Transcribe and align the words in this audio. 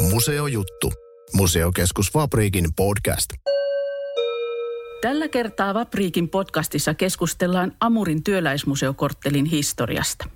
Museojuttu. 0.00 0.92
Museokeskus 1.32 2.12
Fabriikin 2.12 2.74
podcast. 2.76 3.30
Tällä 5.00 5.28
kertaa 5.28 5.74
Vapriikin 5.74 6.28
podcastissa 6.28 6.94
keskustellaan 6.94 7.72
Amurin 7.80 8.24
työläismuseokorttelin 8.24 9.44
historiasta. 9.44 10.28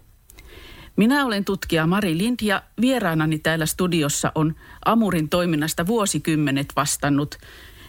Minä 0.97 1.27
olen 1.27 1.45
tutkija 1.45 1.87
Mari 1.87 2.19
Lind 2.19 2.39
ja 2.43 2.63
vieraanani 2.81 3.39
täällä 3.39 3.67
studiossa 3.67 4.33
on 4.35 4.55
Amurin 4.85 5.29
toiminnasta 5.29 5.87
vuosikymmenet 5.87 6.73
vastannut, 6.77 7.39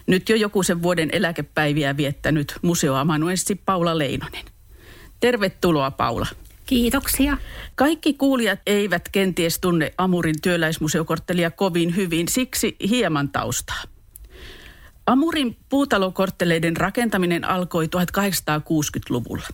nyt 0.08 0.30
jo 0.30 0.36
joku 0.36 0.64
sen 0.64 0.84
vuoden 0.84 1.10
eläkepäiviä 1.12 1.98
viettänyt 1.98 2.56
museoamanuenssi 2.62 3.56
Paula 3.56 3.98
Leinonen. 3.98 4.46
Tervetuloa 5.20 5.92
Paula. 5.92 6.28
Kiitoksia. 6.66 7.38
Kaikki 7.76 8.14
kuulijat 8.14 8.60
eivät 8.66 9.10
kenties 9.12 9.60
tunne 9.60 9.94
Amurin 9.98 10.42
työläismuseokorttelia 10.42 11.52
kovin 11.52 11.96
hyvin, 11.96 12.28
siksi 12.28 12.76
hieman 12.90 13.30
taustaa. 13.30 13.84
Amurin 15.06 15.58
puutalokortteleiden 15.70 16.78
rakentaminen 16.78 17.46
alkoi 17.46 17.86
1860-luvulla. 17.86 19.48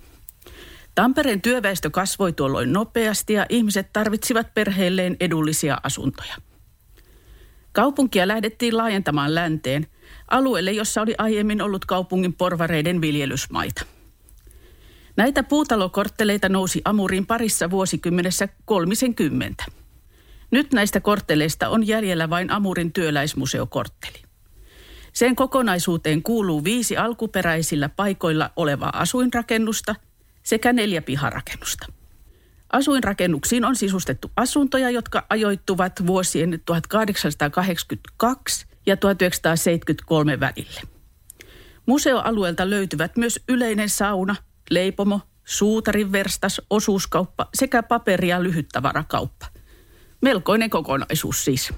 Tampereen 0.95 1.41
työväestö 1.41 1.89
kasvoi 1.89 2.33
tuolloin 2.33 2.73
nopeasti 2.73 3.33
ja 3.33 3.45
ihmiset 3.49 3.94
tarvitsivat 3.94 4.53
perheelleen 4.53 5.17
edullisia 5.19 5.77
asuntoja. 5.83 6.36
Kaupunkia 7.71 8.27
lähdettiin 8.27 8.77
laajentamaan 8.77 9.36
länteen, 9.36 9.88
alueelle, 10.27 10.71
jossa 10.71 11.02
oli 11.02 11.16
aiemmin 11.17 11.61
ollut 11.61 11.86
kaupungin 11.86 12.33
porvareiden 12.33 13.02
viljelysmaita. 13.02 13.86
Näitä 15.17 15.43
puutalokortteleita 15.43 16.49
nousi 16.49 16.81
Amurin 16.85 17.25
parissa 17.25 17.69
vuosikymmenessä 17.69 18.47
kolmisen 18.65 19.15
kymmentä. 19.15 19.65
Nyt 20.51 20.73
näistä 20.73 20.99
kortteleista 20.99 21.69
on 21.69 21.87
jäljellä 21.87 22.29
vain 22.29 22.51
Amurin 22.51 22.93
työläismuseokortteli. 22.93 24.21
Sen 25.13 25.35
kokonaisuuteen 25.35 26.23
kuuluu 26.23 26.63
viisi 26.63 26.97
alkuperäisillä 26.97 27.89
paikoilla 27.89 28.49
olevaa 28.55 29.01
asuinrakennusta 29.01 29.95
sekä 30.43 30.73
neljä 30.73 31.01
piharakennusta. 31.01 31.85
Asuinrakennuksiin 32.73 33.65
on 33.65 33.75
sisustettu 33.75 34.31
asuntoja, 34.35 34.89
jotka 34.89 35.25
ajoittuvat 35.29 36.07
vuosien 36.07 36.61
1882 36.65 38.65
ja 38.85 38.97
1973 38.97 40.39
välille. 40.39 40.81
Museoalueelta 41.85 42.69
löytyvät 42.69 43.17
myös 43.17 43.39
yleinen 43.49 43.89
sauna, 43.89 44.35
leipomo, 44.69 45.21
suutarin 45.45 46.11
verstas, 46.11 46.61
osuuskauppa 46.69 47.49
sekä 47.53 47.83
paperi- 47.83 48.27
ja 48.27 48.43
lyhyttavarakauppa. 48.43 49.45
Melkoinen 50.21 50.69
kokonaisuus 50.69 51.45
siis. 51.45 51.73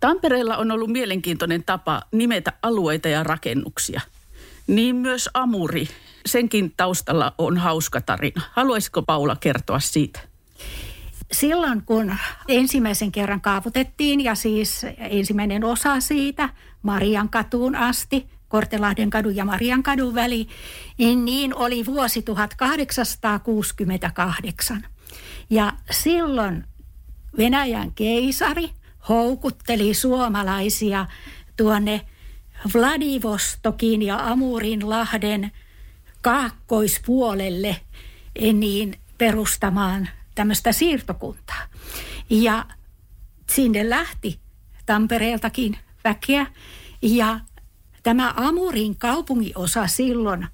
Tampereella 0.00 0.56
on 0.56 0.70
ollut 0.70 0.90
mielenkiintoinen 0.90 1.64
tapa 1.64 2.02
nimetä 2.12 2.52
alueita 2.62 3.08
ja 3.08 3.22
rakennuksia. 3.22 4.00
Niin 4.66 4.96
myös 4.96 5.30
Amuri. 5.34 5.88
Senkin 6.26 6.72
taustalla 6.76 7.34
on 7.38 7.58
hauska 7.58 8.00
tarina. 8.00 8.42
Haluaisiko 8.52 9.02
Paula 9.02 9.36
kertoa 9.36 9.80
siitä? 9.80 10.20
Silloin 11.32 11.82
kun 11.82 12.14
ensimmäisen 12.48 13.12
kerran 13.12 13.40
kaavoitettiin 13.40 14.20
ja 14.20 14.34
siis 14.34 14.86
ensimmäinen 14.98 15.64
osa 15.64 16.00
siitä 16.00 16.48
Marian 16.82 17.28
katuun 17.28 17.76
asti, 17.76 18.28
Kortelahden 18.50 19.10
kadun 19.10 19.36
ja 19.36 19.44
Marian 19.44 19.82
kadun 19.82 20.14
väli, 20.14 20.48
niin 20.98 21.54
oli 21.54 21.86
vuosi 21.86 22.22
1868. 22.22 24.86
Ja 25.50 25.72
silloin 25.90 26.64
Venäjän 27.38 27.92
keisari 27.92 28.70
houkutteli 29.08 29.94
suomalaisia 29.94 31.06
tuonne 31.56 32.00
Vladivostokin 32.74 34.02
ja 34.02 34.30
Amurinlahden 34.30 35.52
kaakkoispuolelle 36.22 37.76
niin 38.52 38.94
perustamaan 39.18 40.08
tämmöistä 40.34 40.72
siirtokuntaa. 40.72 41.62
Ja 42.30 42.64
sinne 43.50 43.90
lähti 43.90 44.40
Tampereeltakin 44.86 45.76
väkeä 46.04 46.46
ja 47.02 47.40
tämä 48.02 48.34
Amurin 48.36 48.96
kaupunginosa 48.96 49.86
silloin, 49.86 50.46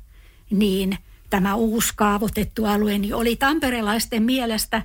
niin 0.51 0.99
tämä 1.31 1.55
uusi 1.55 1.93
kaavoitettu 1.97 2.65
alue, 2.65 2.99
niin 2.99 3.15
oli 3.15 3.37
tamperelaisten 3.37 4.23
mielestä 4.23 4.83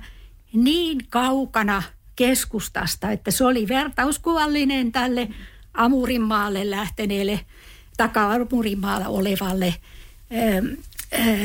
niin 0.52 1.06
kaukana 1.10 1.82
keskustasta, 2.16 3.10
että 3.10 3.30
se 3.30 3.44
oli 3.44 3.68
vertauskuvallinen 3.68 4.92
tälle 4.92 5.28
Amurinmaalle 5.74 6.70
lähteneelle, 6.70 7.40
taka-Amurinmaalla 7.96 9.08
olevalle 9.08 9.74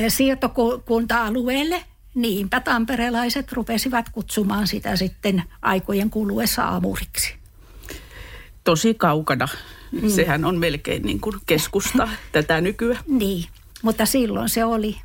siirtokunta-alueelle. 0.07 1.83
Niinpä 2.15 2.59
tamperelaiset 2.59 3.51
rupesivat 3.51 4.09
kutsumaan 4.09 4.67
sitä 4.67 4.95
sitten 4.95 5.43
aikojen 5.61 6.09
kuluessa 6.09 6.67
Amuriksi. 6.67 7.35
Tosi 8.63 8.93
kaukana. 8.93 9.47
Mm. 9.91 10.09
Sehän 10.09 10.45
on 10.45 10.57
melkein 10.57 11.03
niin 11.03 11.19
kuin 11.19 11.35
keskusta 11.45 12.09
tätä 12.31 12.61
nykyään. 12.61 13.03
Niin, 13.07 13.45
mutta 13.81 14.05
silloin 14.05 14.49
se 14.49 14.65
oli. 14.65 14.95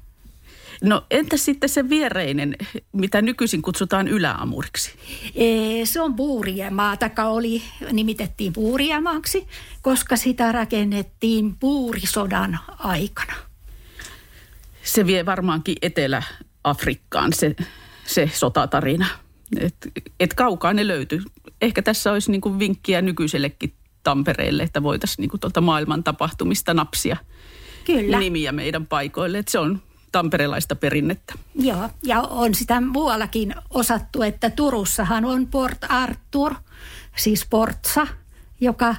No 0.83 1.07
entä 1.11 1.37
sitten 1.37 1.69
se 1.69 1.89
viereinen, 1.89 2.57
mitä 2.93 3.23
nykyisin 3.23 3.63
kutsutaan 3.63 4.09
yläamuriksi? 4.09 4.93
E, 5.35 5.47
se 5.85 6.01
on 6.01 6.15
Puuriamaa, 6.15 6.97
taka 6.97 7.25
oli, 7.25 7.63
nimitettiin 7.93 8.53
Puuriamaaksi, 8.53 9.47
koska 9.83 10.17
sitä 10.17 10.53
rakennettiin 10.53 11.57
Puurisodan 11.61 12.59
aikana. 12.79 13.33
Se 14.83 15.07
vie 15.07 15.27
varmaankin 15.27 15.77
Etelä-Afrikkaan 15.83 17.33
se, 17.33 17.57
se 18.07 18.31
sotatarina. 18.35 19.07
Et, 19.61 19.77
et 20.21 20.35
kaukaa 20.35 20.73
ne 20.73 20.89
löytyy. 20.89 21.23
Ehkä 21.61 21.83
tässä 21.83 22.13
olisi 22.13 22.31
niin 22.31 22.41
kuin 22.41 22.59
vinkkiä 22.59 23.03
nykyisellekin 23.03 23.73
Tampereelle, 24.03 24.63
että 24.63 24.83
voitaisiin 24.83 25.29
niin 25.29 25.41
tuolta 25.41 25.61
maailman 25.61 26.05
tapahtumista 26.05 26.75
napsia 26.75 27.17
Kyllä. 27.85 28.19
nimiä 28.19 28.53
meidän 28.53 28.87
paikoille. 28.87 29.39
Et 29.39 29.49
se 29.49 29.59
on 29.59 29.83
tamperelaista 30.13 30.77
perinnettä. 30.77 31.35
Joo, 31.55 31.91
ja 32.03 32.21
on 32.21 32.55
sitä 32.55 32.81
muuallakin 32.81 33.55
osattu, 33.71 34.23
että 34.23 34.51
Turussahan 34.51 35.25
on 35.25 35.47
Port 35.47 35.79
Arthur, 35.89 36.55
siis 37.17 37.47
Portsa, 37.51 38.07
joka 38.61 38.95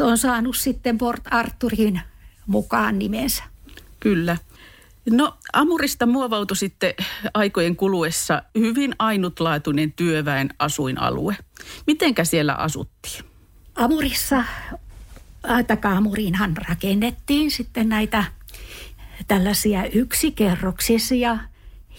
on 0.00 0.18
saanut 0.18 0.56
sitten 0.56 0.98
Port 0.98 1.22
Arthurin 1.30 2.00
mukaan 2.46 2.98
nimensä. 2.98 3.44
Kyllä. 4.00 4.36
No 5.10 5.38
Amurista 5.52 6.06
muovautui 6.06 6.56
sitten 6.56 6.94
aikojen 7.34 7.76
kuluessa 7.76 8.42
hyvin 8.58 8.94
ainutlaatuinen 8.98 9.92
työväen 9.92 10.54
asuinalue. 10.58 11.36
Mitenkä 11.86 12.24
siellä 12.24 12.54
asuttiin? 12.54 13.24
Amurissa, 13.78 14.44
Amuriinhan 15.96 16.56
rakennettiin 16.56 17.50
sitten 17.50 17.88
näitä 17.88 18.24
tällaisia 19.28 19.84
yksikerroksisia 19.84 21.38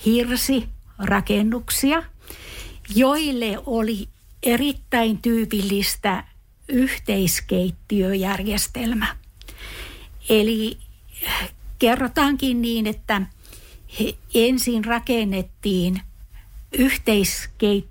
hirsirakennuksia, 0.06 2.04
joille 2.96 3.62
oli 3.66 4.08
erittäin 4.44 5.22
tyypillistä 5.22 6.24
yhteiskeittiöjärjestelmä. 6.68 9.16
Eli 10.30 10.78
kerrotaankin 11.80 12.62
niin, 12.62 12.88
että 12.88 13.22
ensin 14.36 14.86
rakennettiin 14.86 16.02
yhteiskeit, 16.78 17.86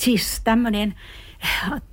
siis 0.00 0.40
tämmöinen 0.44 0.94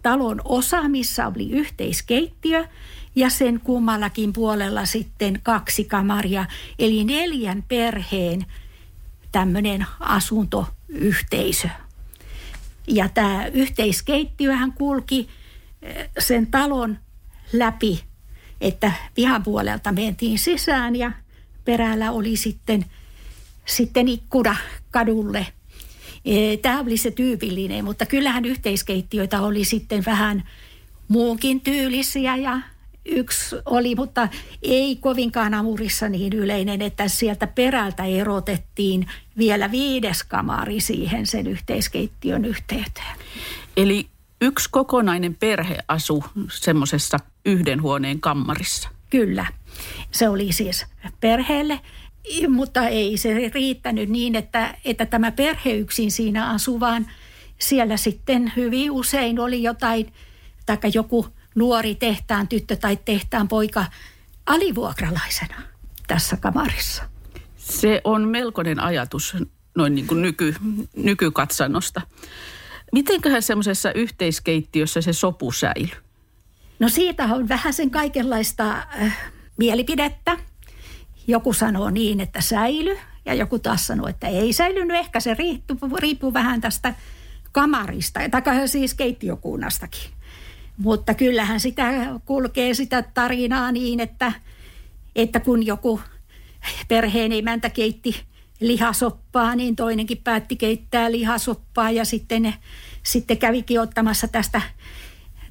talon 0.01 0.41
osa, 0.45 0.89
missä 0.89 1.27
oli 1.27 1.51
yhteiskeittiö 1.51 2.67
ja 3.15 3.29
sen 3.29 3.59
kummallakin 3.59 4.33
puolella 4.33 4.85
sitten 4.85 5.39
kaksi 5.43 5.83
kamaria, 5.83 6.45
eli 6.79 7.03
neljän 7.03 7.63
perheen 7.67 8.45
tämmöinen 9.31 9.85
asuntoyhteisö. 9.99 11.69
Ja 12.87 13.09
tämä 13.09 13.45
yhteiskeittiöhän 13.45 14.71
kulki 14.71 15.29
sen 16.19 16.47
talon 16.47 16.97
läpi, 17.53 18.03
että 18.61 18.91
pihan 19.15 19.43
puolelta 19.43 19.91
mentiin 19.91 20.39
sisään 20.39 20.95
ja 20.95 21.11
perällä 21.65 22.11
oli 22.11 22.37
sitten, 22.37 22.85
sitten 23.65 24.07
ikkuna 24.07 24.55
kadulle. 24.91 25.47
E, 26.27 26.57
Tämä 26.57 26.79
oli 26.79 26.97
se 26.97 27.11
tyypillinen, 27.11 27.85
mutta 27.85 28.05
kyllähän 28.05 28.45
yhteiskeittiöitä 28.45 29.41
oli 29.41 29.65
sitten 29.65 30.05
vähän 30.05 30.43
muunkin 31.07 31.61
tyylisiä 31.61 32.35
ja 32.35 32.59
yksi 33.05 33.55
oli, 33.65 33.95
mutta 33.95 34.27
ei 34.61 34.95
kovinkaan 34.95 35.53
amurissa 35.53 36.09
niin 36.09 36.33
yleinen, 36.33 36.81
että 36.81 37.07
sieltä 37.07 37.47
perältä 37.47 38.05
erotettiin 38.05 39.07
vielä 39.37 39.71
viides 39.71 40.23
kamari 40.23 40.79
siihen 40.79 41.25
sen 41.25 41.47
yhteiskeittiön 41.47 42.45
yhteyteen. 42.45 43.17
Eli 43.77 44.07
yksi 44.41 44.69
kokonainen 44.71 45.35
perhe 45.35 45.77
asu 45.87 46.23
semmoisessa 46.51 47.17
yhden 47.45 47.81
huoneen 47.81 48.21
kammarissa. 48.21 48.89
Kyllä. 49.09 49.45
Se 50.11 50.29
oli 50.29 50.51
siis 50.51 50.85
perheelle, 51.19 51.79
mutta 52.49 52.87
ei 52.87 53.17
se 53.17 53.51
riittänyt 53.53 54.09
niin, 54.09 54.35
että, 54.35 54.77
että 54.85 55.05
tämä 55.05 55.31
perhe 55.31 55.71
yksin 55.71 56.11
siinä 56.11 56.49
asu, 56.49 56.79
vaan 56.79 57.07
siellä 57.59 57.97
sitten 57.97 58.53
hyvin 58.55 58.91
usein 58.91 59.39
oli 59.39 59.63
jotain, 59.63 60.13
tai 60.65 60.77
joku 60.93 61.27
nuori 61.55 61.95
tehtaan 61.95 62.47
tyttö 62.47 62.75
tai 62.75 62.97
tehtaan 63.05 63.47
poika 63.47 63.85
alivuokralaisena 64.45 65.61
tässä 66.07 66.37
kamarissa. 66.37 67.03
Se 67.57 68.01
on 68.03 68.27
melkoinen 68.27 68.79
ajatus 68.79 69.35
noin 69.75 69.95
niin 69.95 70.07
kuin 70.07 70.21
nyky, 70.21 70.55
nykykatsannosta. 70.95 72.01
Mitenköhän 72.91 73.41
semmoisessa 73.41 73.91
yhteiskeittiössä 73.91 75.01
se 75.01 75.13
sopu 75.13 75.51
säilyy? 75.51 75.97
No 76.79 76.89
siitä 76.89 77.23
on 77.23 77.49
vähän 77.49 77.73
sen 77.73 77.91
kaikenlaista 77.91 78.71
äh, 79.01 79.17
mielipidettä. 79.57 80.37
Joku 81.27 81.53
sanoo 81.53 81.89
niin, 81.89 82.19
että 82.19 82.41
säily 82.41 82.97
ja 83.25 83.33
joku 83.33 83.59
taas 83.59 83.87
sanoo, 83.87 84.07
että 84.07 84.27
ei 84.27 84.53
säilynyt. 84.53 84.97
Ehkä 84.97 85.19
se 85.19 85.33
riippuu, 85.33 85.77
riippuu 85.97 86.33
vähän 86.33 86.61
tästä 86.61 86.93
kamarista, 87.51 88.19
tai 88.29 88.67
siis 88.67 88.93
keittiökunnastakin. 88.93 90.11
Mutta 90.77 91.13
kyllähän 91.13 91.59
sitä 91.59 91.91
kulkee 92.25 92.73
sitä 92.73 93.01
tarinaa 93.01 93.71
niin, 93.71 93.99
että, 93.99 94.31
että 95.15 95.39
kun 95.39 95.65
joku 95.65 96.01
perheen 96.87 97.31
emäntä 97.31 97.69
keitti 97.69 98.23
lihasoppaa, 98.59 99.55
niin 99.55 99.75
toinenkin 99.75 100.21
päätti 100.23 100.55
keittää 100.55 101.11
lihasoppaa 101.11 101.91
ja 101.91 102.05
sitten, 102.05 102.53
sitten 103.03 103.37
kävikin 103.37 103.81
ottamassa 103.81 104.27
tästä, 104.27 104.61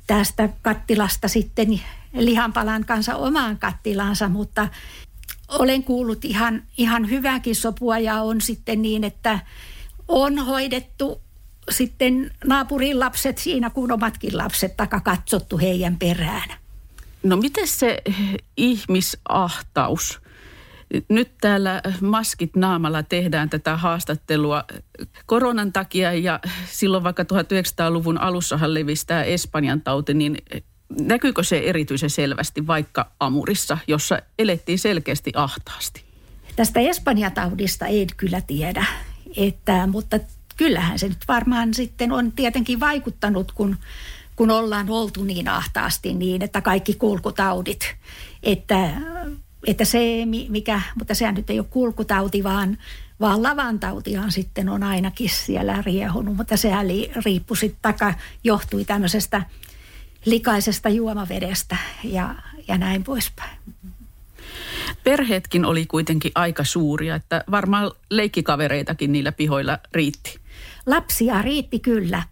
tästä 0.06 0.48
kattilasta 0.62 1.28
sitten 1.28 1.80
lihanpalan 2.12 2.84
kanssa 2.84 3.16
omaan 3.16 3.58
kattilansa, 3.58 4.28
mutta 4.28 4.68
olen 5.48 5.84
kuullut 5.84 6.24
ihan, 6.24 6.62
ihan 6.78 7.10
hyvääkin 7.10 7.56
sopua 7.56 7.98
ja 7.98 8.22
on 8.22 8.40
sitten 8.40 8.82
niin, 8.82 9.04
että 9.04 9.38
on 10.08 10.38
hoidettu 10.38 11.20
sitten 11.70 12.30
naapurin 12.44 13.00
lapset 13.00 13.38
siinä 13.38 13.70
kuin 13.70 13.92
omatkin 13.92 14.36
lapset 14.36 14.76
taka 14.76 15.00
katsottu 15.00 15.58
heidän 15.58 15.98
perään. 15.98 16.48
No 17.22 17.36
miten 17.36 17.68
se 17.68 18.02
ihmisahtaus? 18.56 20.20
Nyt 21.08 21.30
täällä 21.40 21.82
maskit 22.00 22.56
naamalla 22.56 23.02
tehdään 23.02 23.50
tätä 23.50 23.76
haastattelua 23.76 24.64
koronan 25.26 25.72
takia 25.72 26.12
ja 26.12 26.40
silloin 26.70 27.04
vaikka 27.04 27.22
1900-luvun 27.22 28.18
alussahan 28.18 28.74
levistää 28.74 29.24
Espanjan 29.24 29.80
tauti, 29.80 30.14
niin 30.14 30.36
näkyykö 31.00 31.42
se 31.42 31.58
erityisen 31.58 32.10
selvästi 32.10 32.66
vaikka 32.66 33.10
Amurissa, 33.20 33.78
jossa 33.86 34.18
elettiin 34.38 34.78
selkeästi 34.78 35.32
ahtaasti? 35.34 36.04
Tästä 36.56 36.80
Espanjan 36.80 37.32
taudista 37.32 37.86
ei 37.86 38.06
kyllä 38.16 38.40
tiedä, 38.40 38.86
että, 39.36 39.86
mutta 39.86 40.18
kyllähän 40.56 40.98
se 40.98 41.08
nyt 41.08 41.24
varmaan 41.28 41.74
sitten 41.74 42.12
on 42.12 42.32
tietenkin 42.32 42.80
vaikuttanut, 42.80 43.52
kun, 43.52 43.76
kun 44.36 44.50
ollaan 44.50 44.90
oltu 44.90 45.24
niin 45.24 45.48
ahtaasti 45.48 46.14
niin, 46.14 46.42
että 46.42 46.60
kaikki 46.60 46.94
kulkutaudit, 46.94 47.96
että, 48.42 48.90
että 49.66 49.84
se 49.84 50.00
mikä, 50.48 50.80
mutta 50.98 51.14
sehän 51.14 51.34
nyt 51.34 51.50
ei 51.50 51.58
ole 51.58 51.66
kulkutauti, 51.70 52.44
vaan, 52.44 52.78
vaan 53.20 53.42
lavantautihan 53.42 54.32
sitten 54.32 54.68
on 54.68 54.82
ainakin 54.82 55.30
siellä 55.30 55.82
riehunut, 55.82 56.36
mutta 56.36 56.56
sehän 56.56 56.86
riippui 57.24 57.56
sitten, 57.56 57.78
taka 57.82 58.14
johtui 58.44 58.84
tämmöisestä 58.84 59.42
likaisesta 60.26 60.88
juomavedestä 60.88 61.76
ja, 62.04 62.34
ja 62.68 62.78
näin 62.78 63.04
poispäin. 63.04 63.58
Perheetkin 65.04 65.64
oli 65.64 65.86
kuitenkin 65.86 66.32
aika 66.34 66.64
suuria, 66.64 67.14
että 67.14 67.44
varmaan 67.50 67.90
leikkikavereitakin 68.10 69.12
niillä 69.12 69.32
pihoilla 69.32 69.78
riitti 69.92 70.40
lapsia 70.86 71.42
riitti 71.42 71.78
kyllä. 71.78 72.22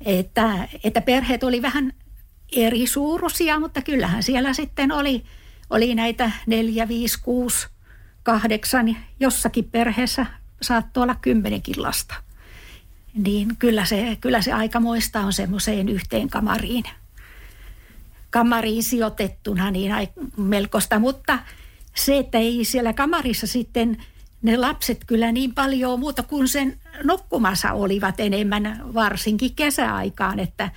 Että, 0.00 0.68
että 0.84 1.00
perheet 1.00 1.44
oli 1.44 1.62
vähän 1.62 1.92
eri 2.52 2.86
suuruisia, 2.86 3.60
mutta 3.60 3.82
kyllähän 3.82 4.22
siellä 4.22 4.52
sitten 4.52 4.92
oli, 4.92 5.24
oli 5.70 5.94
näitä 5.94 6.30
neljä, 6.46 6.88
viisi, 6.88 7.22
kuusi, 7.22 7.66
kahdeksan, 8.22 8.96
jossakin 9.20 9.64
perheessä 9.64 10.26
saattoi 10.62 11.02
olla 11.02 11.14
kymmenenkin 11.14 11.82
lasta. 11.82 12.14
Niin 13.14 13.56
kyllä 13.56 13.84
se, 13.84 14.18
kyllä 14.20 14.42
se 14.42 14.52
aikamoista 14.52 15.20
on 15.20 15.32
semmoiseen 15.32 15.88
yhteen 15.88 16.30
kamariin, 16.30 16.84
kamariin 18.34 18.82
sijoitettuna 18.82 19.70
niin 19.70 19.92
melkoista, 20.36 20.98
mutta 20.98 21.38
se, 21.96 22.18
että 22.18 22.38
ei 22.38 22.64
siellä 22.64 22.92
kamarissa 22.92 23.46
sitten 23.46 23.96
ne 24.42 24.56
lapset 24.56 25.04
kyllä 25.06 25.32
niin 25.32 25.54
paljon 25.54 26.00
muuta 26.00 26.22
kuin 26.22 26.48
sen 26.48 26.78
nukkumassa 27.04 27.72
olivat 27.72 28.20
enemmän, 28.20 28.82
varsinkin 28.94 29.54
kesäaikaan, 29.54 30.38
että 30.38 30.70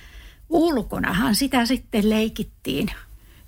ulkonahan 0.48 1.34
sitä 1.34 1.66
sitten 1.66 2.10
leikittiin. 2.10 2.90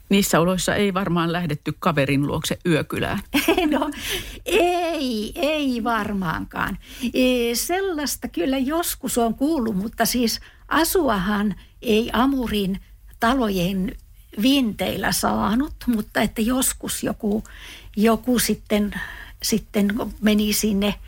Niissä 0.08 0.40
oloissa 0.40 0.74
ei 0.74 0.94
varmaan 0.94 1.32
lähdetty 1.32 1.74
kaverin 1.78 2.26
luokse 2.26 2.58
yökylään. 2.66 3.18
No 3.70 3.90
ei, 4.46 5.32
ei 5.34 5.84
varmaankaan. 5.84 6.78
E, 7.14 7.54
sellaista 7.54 8.28
kyllä 8.28 8.58
joskus 8.58 9.18
on 9.18 9.34
kuullut, 9.34 9.76
mutta 9.76 10.04
siis 10.04 10.40
asuahan 10.68 11.54
ei 11.82 12.10
Amurin 12.12 12.80
talojen 13.20 13.96
vinteillä 14.43 15.12
saanut, 15.12 15.74
mutta 15.86 16.20
että 16.20 16.43
joskus 16.43 17.03
joku, 17.03 17.44
joku 17.96 18.39
sitten, 18.39 18.94
sitten 19.43 19.89
meni 20.20 20.53
sinne– 20.53 20.94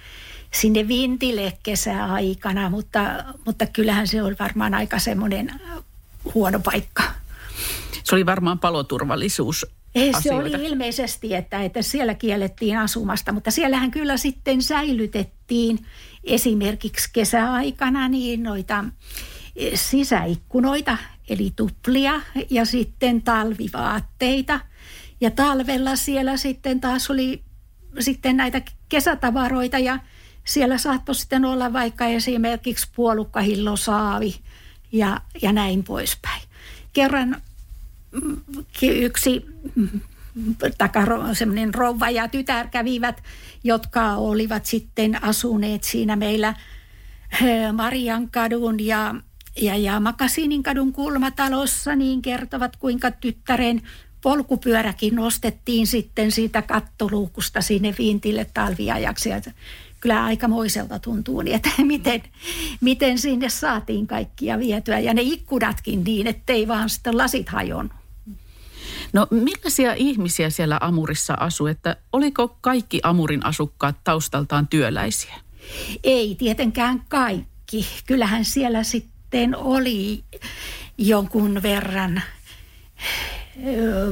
sinne 0.52 0.88
vintille 0.88 1.58
kesäaikana, 1.62 2.70
mutta, 2.70 3.24
mutta 3.46 3.66
kyllähän 3.66 4.08
se 4.08 4.22
oli 4.22 4.36
varmaan 4.38 4.74
aika 4.74 4.98
semmoinen 4.98 5.60
huono 6.34 6.60
paikka. 6.60 7.02
Se 8.04 8.14
oli 8.14 8.26
varmaan 8.26 8.58
paloturvallisuus 8.58 9.66
ei, 9.94 10.12
se 10.22 10.34
oli 10.34 10.50
ilmeisesti, 10.50 11.34
että, 11.34 11.62
että 11.62 11.82
siellä 11.82 12.14
kiellettiin 12.14 12.78
asumasta, 12.78 13.32
mutta 13.32 13.50
siellähän 13.50 13.90
kyllä 13.90 14.16
sitten 14.16 14.62
säilytettiin 14.62 15.78
esimerkiksi 16.24 17.10
kesäaikana 17.12 18.08
niin 18.08 18.42
noita 18.42 18.84
sisäikkunoita, 19.74 20.98
eli 21.28 21.52
tuplia 21.56 22.20
ja 22.50 22.64
sitten 22.64 23.22
talvivaatteita. 23.22 24.60
Ja 25.20 25.30
talvella 25.30 25.96
siellä 25.96 26.36
sitten 26.36 26.80
taas 26.80 27.10
oli 27.10 27.42
sitten 27.98 28.36
näitä 28.36 28.62
kesätavaroita 28.88 29.78
ja 29.78 29.98
siellä 30.44 30.78
saattoi 30.78 31.14
sitten 31.14 31.44
olla 31.44 31.72
vaikka 31.72 32.06
esimerkiksi 32.06 32.88
puolukkahillosaavi 32.96 34.34
ja, 34.92 35.20
ja 35.42 35.52
näin 35.52 35.84
poispäin. 35.84 36.42
Kerran 36.92 37.42
mm, 38.12 38.36
yksi 38.82 39.46
mm, 39.74 40.00
semmoinen 41.32 41.74
rouva 41.74 42.10
ja 42.10 42.28
tytär 42.28 42.68
kävivät, 42.68 43.22
jotka 43.64 44.14
olivat 44.14 44.66
sitten 44.66 45.24
asuneet 45.24 45.84
siinä 45.84 46.16
meillä 46.16 46.54
Mariankadun 47.72 48.86
ja, 48.86 49.14
ja, 49.60 49.76
ja 49.76 50.00
Makasinin 50.00 50.62
kadun 50.62 50.92
kulmatalossa, 50.92 51.96
niin 51.96 52.22
kertovat 52.22 52.76
kuinka 52.76 53.10
tyttären 53.10 53.82
polkupyöräkin 54.20 55.14
nostettiin 55.14 55.86
sitten 55.86 56.32
siitä 56.32 56.62
kattoluukusta 56.62 57.60
sinne 57.60 57.94
viintille 57.98 58.46
talviajaksi 58.54 59.30
kyllä 60.02 60.24
aikamoiselta 60.24 60.98
tuntuu, 60.98 61.42
niin 61.42 61.56
että 61.56 61.70
miten, 61.82 62.22
miten 62.80 63.18
sinne 63.18 63.48
saatiin 63.48 64.06
kaikkia 64.06 64.58
vietyä. 64.58 64.98
Ja 64.98 65.14
ne 65.14 65.22
ikkunatkin 65.22 66.04
niin, 66.04 66.26
ettei 66.26 66.68
vaan 66.68 66.90
sitten 66.90 67.18
lasit 67.18 67.48
hajonnut. 67.48 67.96
No 69.12 69.26
millaisia 69.30 69.94
ihmisiä 69.94 70.50
siellä 70.50 70.78
Amurissa 70.80 71.34
asui, 71.34 71.70
että 71.70 71.96
oliko 72.12 72.56
kaikki 72.60 73.00
Amurin 73.02 73.46
asukkaat 73.46 73.96
taustaltaan 74.04 74.68
työläisiä? 74.68 75.34
Ei 76.04 76.34
tietenkään 76.38 77.04
kaikki. 77.08 77.86
Kyllähän 78.06 78.44
siellä 78.44 78.82
sitten 78.82 79.11
oli 79.56 80.24
jonkun 80.98 81.62
verran 81.62 82.22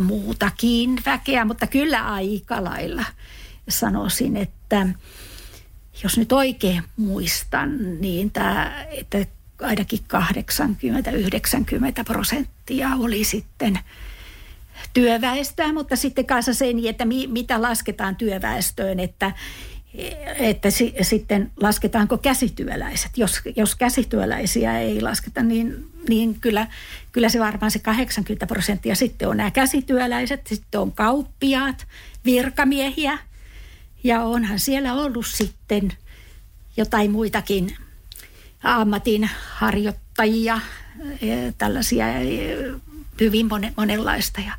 muutakin 0.00 0.98
väkeä, 1.06 1.44
mutta 1.44 1.66
kyllä 1.66 2.12
aika 2.12 2.64
lailla 2.64 3.04
sanoisin, 3.68 4.36
että 4.36 4.86
jos 6.02 6.18
nyt 6.18 6.32
oikein 6.32 6.82
muistan, 6.96 8.00
niin 8.00 8.30
tämä, 8.30 8.84
että 8.90 9.26
ainakin 9.60 10.00
80-90 12.00 12.04
prosenttia 12.04 12.88
oli 12.98 13.24
sitten 13.24 13.78
työväestöä, 14.92 15.72
mutta 15.72 15.96
sitten 15.96 16.26
kanssa 16.26 16.54
se, 16.54 16.66
että 16.88 17.04
mi, 17.04 17.26
mitä 17.26 17.62
lasketaan 17.62 18.16
työväestöön, 18.16 19.00
että, 19.00 19.32
että 20.38 20.70
si, 20.70 20.94
sitten 21.02 21.50
lasketaanko 21.56 22.18
käsityöläiset. 22.18 23.18
Jos, 23.18 23.40
jos 23.56 23.74
käsityöläisiä 23.74 24.78
ei 24.78 25.00
lasketa, 25.00 25.42
niin, 25.42 25.90
niin 26.08 26.40
kyllä, 26.40 26.66
kyllä 27.12 27.28
se 27.28 27.40
varmaan 27.40 27.70
se 27.70 27.78
80 27.78 28.46
prosenttia 28.46 28.94
sitten 28.94 29.28
on 29.28 29.36
nämä 29.36 29.50
käsityöläiset, 29.50 30.46
sitten 30.46 30.80
on 30.80 30.92
kauppiaat, 30.92 31.86
virkamiehiä 32.24 33.18
ja 34.04 34.22
onhan 34.22 34.58
siellä 34.58 34.94
ollut 34.94 35.26
sitten 35.26 35.92
jotain 36.76 37.10
muitakin 37.10 37.76
ammatin 38.62 39.30
harjoittajia, 39.54 40.60
e, 41.22 41.52
tällaisia 41.58 42.08
e, 42.08 42.24
hyvin 43.20 43.48
monenlaista. 43.76 44.40
Ja 44.40 44.52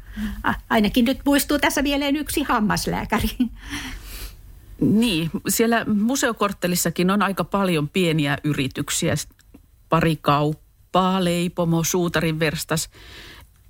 ainakin 0.69 1.05
nyt 1.05 1.19
muistuu 1.25 1.59
tässä 1.59 1.83
vielä 1.83 2.07
yksi 2.07 2.43
hammaslääkäri. 2.43 3.29
Niin, 4.81 5.29
siellä 5.47 5.85
museokorttelissakin 5.85 7.11
on 7.11 7.21
aika 7.21 7.43
paljon 7.43 7.89
pieniä 7.89 8.37
yrityksiä, 8.43 9.13
pari 9.89 10.15
kauppaa, 10.21 11.23
leipomo, 11.23 11.83
suutarin 11.83 12.39
verstas. 12.39 12.89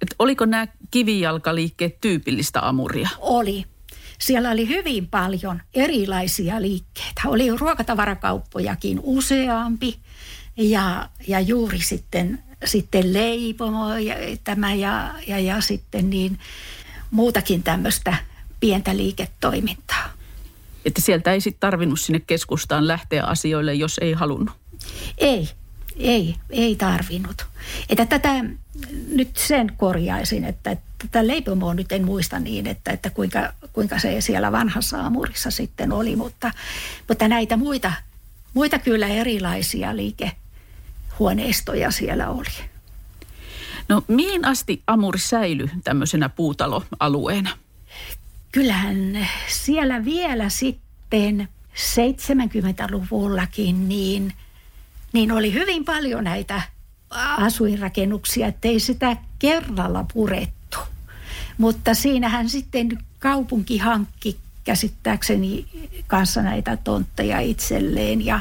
Et 0.01 0.15
oliko 0.19 0.45
nämä 0.45 0.67
kivijalkaliikkeet 0.91 2.01
tyypillistä 2.01 2.67
amuria? 2.67 3.09
Oli. 3.19 3.65
Siellä 4.19 4.51
oli 4.51 4.67
hyvin 4.67 5.07
paljon 5.07 5.61
erilaisia 5.73 6.61
liikkeitä. 6.61 7.21
Oli 7.25 7.57
ruokatavarakauppojakin 7.57 8.99
useampi 9.03 9.99
ja, 10.57 11.09
ja 11.27 11.39
juuri 11.39 11.79
sitten, 11.81 12.43
sitten 12.65 13.13
leipomo 13.13 13.97
ja, 13.97 14.15
tämä 14.43 14.73
ja, 14.73 15.13
ja, 15.27 15.39
ja 15.39 15.61
sitten 15.61 16.09
niin 16.09 16.39
muutakin 17.11 17.63
tämmöistä 17.63 18.15
pientä 18.59 18.97
liiketoimintaa. 18.97 20.20
Että 20.85 21.01
sieltä 21.01 21.33
ei 21.33 21.41
sitten 21.41 21.59
tarvinnut 21.59 21.99
sinne 21.99 22.19
keskustaan 22.19 22.87
lähteä 22.87 23.23
asioille, 23.23 23.73
jos 23.73 23.97
ei 24.01 24.13
halunnut? 24.13 24.55
Ei, 25.17 25.49
ei, 25.97 26.35
ei 26.49 26.75
tarvinnut. 26.75 27.45
Että 27.89 28.05
tätä 28.05 28.45
nyt 29.11 29.37
sen 29.37 29.71
korjaisin, 29.77 30.43
että, 30.43 30.71
että 30.71 30.85
tätä 30.97 31.27
leipomoa 31.27 31.73
nyt 31.73 31.91
en 31.91 32.05
muista 32.05 32.39
niin, 32.39 32.67
että, 32.67 32.91
että 32.91 33.09
kuinka, 33.09 33.53
kuinka 33.73 33.99
se 33.99 34.21
siellä 34.21 34.51
vanhassa 34.51 35.05
Amurissa 35.05 35.51
sitten 35.51 35.91
oli, 35.91 36.15
mutta, 36.15 36.51
mutta 37.07 37.27
näitä 37.27 37.57
muita, 37.57 37.93
muita 38.53 38.79
kyllä 38.79 39.07
erilaisia 39.07 39.95
liikehuoneistoja 39.95 41.91
siellä 41.91 42.29
oli. 42.29 42.49
No 43.89 44.03
mihin 44.07 44.45
asti 44.45 44.83
Amuri 44.87 45.19
säilyi 45.19 45.69
tämmöisenä 45.83 46.29
puutaloalueena? 46.29 47.49
Kyllähän 48.51 49.27
siellä 49.47 50.05
vielä 50.05 50.49
sitten 50.49 51.47
70-luvullakin 51.75 53.89
niin, 53.89 54.33
niin 55.13 55.31
oli 55.31 55.53
hyvin 55.53 55.85
paljon 55.85 56.23
näitä 56.23 56.61
asuinrakennuksia, 57.37 58.47
ettei 58.47 58.79
sitä 58.79 59.17
kerralla 59.39 60.05
purettu. 60.13 60.77
Mutta 61.57 61.93
siinähän 61.93 62.49
sitten 62.49 62.97
kaupunki 63.19 63.77
hankki 63.77 64.37
käsittääkseni 64.63 65.65
kanssa 66.07 66.41
näitä 66.41 66.77
tontteja 66.77 67.39
itselleen 67.39 68.25
ja, 68.25 68.39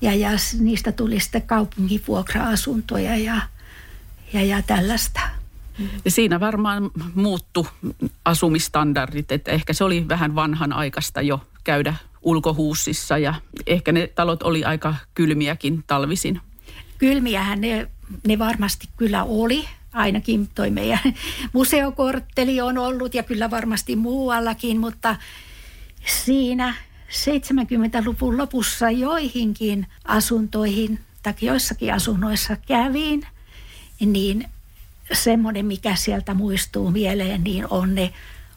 ja, 0.00 0.14
ja 0.14 0.30
niistä 0.58 0.92
tuli 0.92 1.20
sitten 1.20 1.42
kaupungin 1.42 2.02
vuokra-asuntoja 2.08 3.16
ja, 3.16 3.40
ja, 4.32 4.42
ja 4.42 4.62
tällaista. 4.62 5.20
Ja 6.04 6.10
siinä 6.10 6.40
varmaan 6.40 6.90
muuttu 7.14 7.66
asumistandardit, 8.24 9.32
että 9.32 9.50
ehkä 9.50 9.72
se 9.72 9.84
oli 9.84 10.08
vähän 10.08 10.34
vanhan 10.34 10.72
aikaista 10.72 11.22
jo 11.22 11.40
käydä 11.64 11.94
ulkohuussissa 12.22 13.18
ja 13.18 13.34
ehkä 13.66 13.92
ne 13.92 14.06
talot 14.06 14.42
oli 14.42 14.64
aika 14.64 14.94
kylmiäkin 15.14 15.84
talvisin. 15.86 16.40
Kylmiähän 16.98 17.60
ne, 17.60 17.88
ne 18.26 18.38
varmasti 18.38 18.88
kyllä 18.96 19.24
oli, 19.24 19.64
ainakin 19.92 20.48
toi 20.54 20.70
meidän 20.70 20.98
museokortteli 21.52 22.60
on 22.60 22.78
ollut 22.78 23.14
ja 23.14 23.22
kyllä 23.22 23.50
varmasti 23.50 23.96
muuallakin, 23.96 24.80
mutta 24.80 25.16
siinä 26.06 26.74
70-luvun 27.08 28.38
lopussa 28.38 28.90
joihinkin 28.90 29.86
asuntoihin 30.04 30.98
tai 31.22 31.34
joissakin 31.40 31.94
asunnoissa 31.94 32.56
kävin, 32.66 33.26
niin 34.00 34.48
semmoinen, 35.12 35.66
mikä 35.66 35.96
sieltä 35.96 36.34
muistuu 36.34 36.90
mieleen, 36.90 37.44
niin 37.44 37.66
on 37.70 37.94
ne 37.94 38.12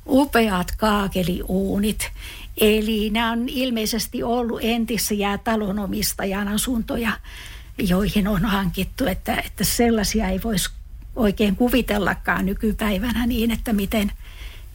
upeat 0.08 0.72
kaakeliuunit. 0.78 2.12
Eli 2.58 3.10
nämä 3.10 3.32
on 3.32 3.50
ilmeisesti 3.50 4.24
ollut 4.24 4.60
entisiä 4.64 5.38
talonomistajan 5.38 6.48
asuntoja, 6.48 7.12
joihin 7.78 8.28
on 8.28 8.46
hankittu, 8.46 9.06
että, 9.06 9.36
että 9.36 9.64
sellaisia 9.64 10.28
ei 10.28 10.40
voisi 10.44 10.70
oikein 11.16 11.56
kuvitellakaan 11.56 12.46
nykypäivänä 12.46 13.26
niin, 13.28 13.52
että 13.52 13.74
miten, 13.74 14.12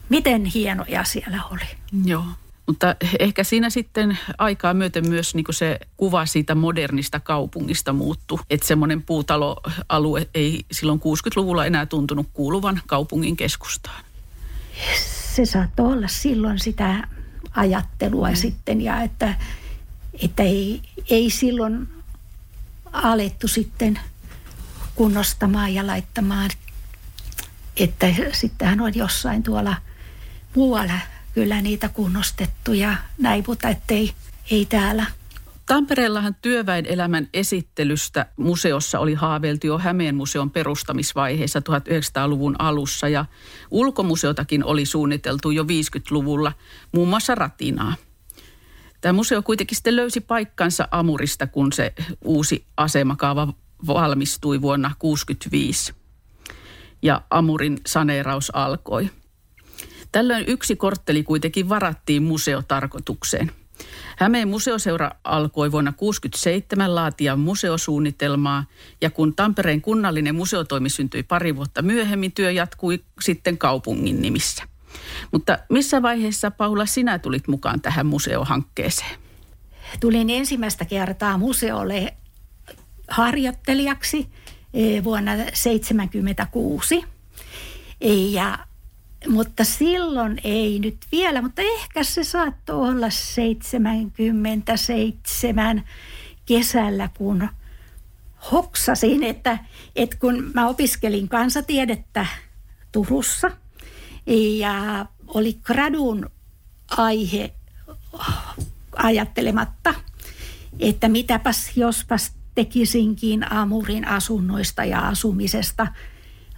miten 0.09 0.45
hienoja 0.45 1.03
siellä 1.03 1.43
oli. 1.51 1.65
Joo. 2.05 2.25
Mutta 2.67 2.95
ehkä 3.19 3.43
siinä 3.43 3.69
sitten 3.69 4.17
aikaa 4.37 4.73
myöten 4.73 5.09
myös 5.09 5.35
niin 5.35 5.45
se 5.51 5.79
kuva 5.97 6.25
siitä 6.25 6.55
modernista 6.55 7.19
kaupungista 7.19 7.93
muuttu. 7.93 8.39
Että 8.49 8.67
semmoinen 8.67 9.01
puutaloalue 9.01 10.27
ei 10.33 10.65
silloin 10.71 10.99
60-luvulla 10.99 11.65
enää 11.65 11.85
tuntunut 11.85 12.27
kuuluvan 12.33 12.81
kaupungin 12.87 13.37
keskustaan. 13.37 14.03
Se 15.35 15.45
saattoi 15.45 15.93
olla 15.93 16.07
silloin 16.07 16.59
sitä 16.59 17.07
ajattelua 17.55 18.29
mm. 18.29 18.35
sitten 18.35 18.81
ja 18.81 19.01
että, 19.01 19.35
että 20.21 20.43
ei, 20.43 20.81
ei 21.09 21.29
silloin 21.29 21.87
alettu 22.91 23.47
sitten 23.47 23.99
kunnostamaan 24.95 25.73
ja 25.73 25.87
laittamaan. 25.87 26.49
Että 27.77 28.07
sittenhän 28.31 28.81
on 28.81 28.95
jossain 28.95 29.43
tuolla 29.43 29.75
muualla 30.55 30.93
kyllä 31.35 31.61
niitä 31.61 31.89
kunnostettu 31.89 32.73
ja 32.73 32.95
näin, 33.17 33.43
mutta 33.47 33.69
ettei 33.69 34.11
ei 34.51 34.65
täällä. 34.65 35.05
Tampereellahan 35.65 36.35
työväen 36.41 36.85
elämän 36.85 37.27
esittelystä 37.33 38.25
museossa 38.37 38.99
oli 38.99 39.13
haaveiltu 39.13 39.67
jo 39.67 39.77
Hämeen 39.77 40.15
museon 40.15 40.51
perustamisvaiheessa 40.51 41.59
1900-luvun 41.59 42.55
alussa 42.59 43.07
ja 43.07 43.25
ulkomuseotakin 43.71 44.63
oli 44.63 44.85
suunniteltu 44.85 45.51
jo 45.51 45.63
50-luvulla, 45.63 46.51
muun 46.91 47.07
muassa 47.07 47.35
Ratinaa. 47.35 47.95
Tämä 49.01 49.13
museo 49.13 49.41
kuitenkin 49.41 49.75
sitten 49.75 49.95
löysi 49.95 50.21
paikkansa 50.21 50.87
Amurista, 50.91 51.47
kun 51.47 51.73
se 51.73 51.93
uusi 52.23 52.65
asemakaava 52.77 53.53
valmistui 53.87 54.61
vuonna 54.61 54.87
1965 54.99 55.93
ja 57.01 57.21
Amurin 57.29 57.77
saneeraus 57.85 58.55
alkoi– 58.55 59.09
Tällöin 60.15 60.45
yksi 60.47 60.75
kortteli 60.75 61.23
kuitenkin 61.23 61.69
varattiin 61.69 62.23
museotarkoitukseen. 62.23 63.51
Hämeen 64.17 64.47
museoseura 64.47 65.11
alkoi 65.23 65.71
vuonna 65.71 65.91
1967 65.91 66.95
laatia 66.95 67.35
museosuunnitelmaa 67.35 68.65
ja 69.01 69.09
kun 69.09 69.35
Tampereen 69.35 69.81
kunnallinen 69.81 70.35
museotoimi 70.35 70.89
syntyi 70.89 71.23
pari 71.23 71.55
vuotta 71.55 71.81
myöhemmin, 71.81 72.31
työ 72.31 72.51
jatkui 72.51 73.03
sitten 73.21 73.57
kaupungin 73.57 74.21
nimissä. 74.21 74.63
Mutta 75.31 75.57
missä 75.69 76.01
vaiheessa 76.01 76.51
Paula 76.51 76.85
sinä 76.85 77.19
tulit 77.19 77.47
mukaan 77.47 77.81
tähän 77.81 78.05
museohankkeeseen? 78.05 79.19
Tulin 79.99 80.29
ensimmäistä 80.29 80.85
kertaa 80.85 81.37
museolle 81.37 82.13
harjoittelijaksi 83.07 84.29
eh, 84.73 85.03
vuonna 85.03 85.31
1976. 85.31 87.03
Ja 88.31 88.59
mutta 89.27 89.63
silloin 89.63 90.41
ei 90.43 90.79
nyt 90.79 90.97
vielä, 91.11 91.41
mutta 91.41 91.61
ehkä 91.61 92.03
se 92.03 92.23
saattoi 92.23 92.89
olla 92.89 93.09
77 93.09 95.83
kesällä, 96.45 97.09
kun 97.17 97.49
hoksasin, 98.51 99.23
että, 99.23 99.57
että 99.95 100.17
kun 100.17 100.51
mä 100.53 100.67
opiskelin 100.67 101.29
kansatiedettä 101.29 102.25
Turussa 102.91 103.51
ja 104.57 105.05
oli 105.27 105.53
gradun 105.63 106.29
aihe 106.97 107.53
ajattelematta, 108.95 109.93
että 110.79 111.07
mitäpäs 111.07 111.71
jospas 111.75 112.31
tekisinkin 112.55 113.51
Amurin 113.51 114.07
asunnoista 114.07 114.83
ja 114.83 114.99
asumisesta 114.99 115.87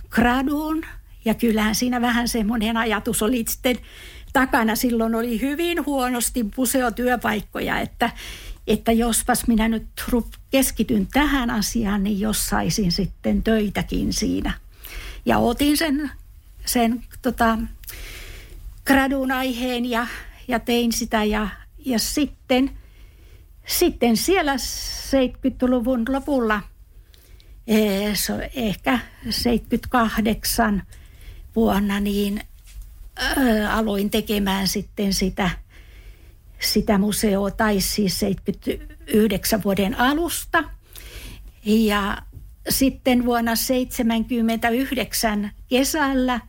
graduun. 0.09 0.86
Ja 1.27 1.34
kyllähän 1.34 1.75
siinä 1.75 2.01
vähän 2.01 2.27
semmoinen 2.27 2.77
ajatus 2.77 3.22
oli 3.22 3.46
sitten 3.48 3.77
takana. 4.34 4.75
Silloin 4.75 5.15
oli 5.15 5.41
hyvin 5.41 5.86
huonosti 5.86 6.46
museotyöpaikkoja, 6.57 7.79
että, 7.79 8.10
että 8.67 8.91
jospas 8.91 9.48
minä 9.48 9.67
nyt 9.67 9.88
keskityn 10.51 11.07
tähän 11.07 11.50
asiaan, 11.50 12.03
niin 12.03 12.19
jos 12.19 12.50
saisin 12.50 12.91
sitten 12.91 13.43
töitäkin 13.43 14.13
siinä. 14.13 14.53
Ja 15.25 15.38
otin 15.38 15.77
sen, 15.77 16.12
sen 16.65 17.03
tota, 17.22 17.57
gradun 18.86 19.31
aiheen 19.31 19.86
ja, 19.86 20.07
ja 20.48 20.60
tein 20.60 20.91
sitä 20.91 21.24
ja, 21.24 21.48
ja 21.86 22.00
sitten, 22.00 22.72
sitten 23.65 24.17
siellä 24.17 24.55
70-luvun 24.55 26.05
lopulla, 26.10 26.62
eh, 27.67 28.13
ehkä 28.55 29.00
78 29.29 30.84
vuonna, 31.57 31.99
niin 31.99 32.41
aloin 33.71 34.09
tekemään 34.09 34.67
sitten 34.67 35.13
sitä, 35.13 35.49
sitä 36.59 36.97
museoa, 36.97 37.51
tai 37.51 37.81
siis 37.81 38.19
79 38.19 39.63
vuoden 39.63 39.99
alusta. 39.99 40.63
Ja 41.65 42.17
sitten 42.69 43.25
vuonna 43.25 43.51
1979 43.51 45.51
kesällä 45.67 46.39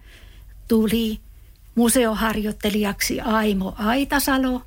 tuli 0.68 1.20
museoharjoittelijaksi 1.74 3.20
Aimo 3.20 3.74
Aitasalo 3.78 4.62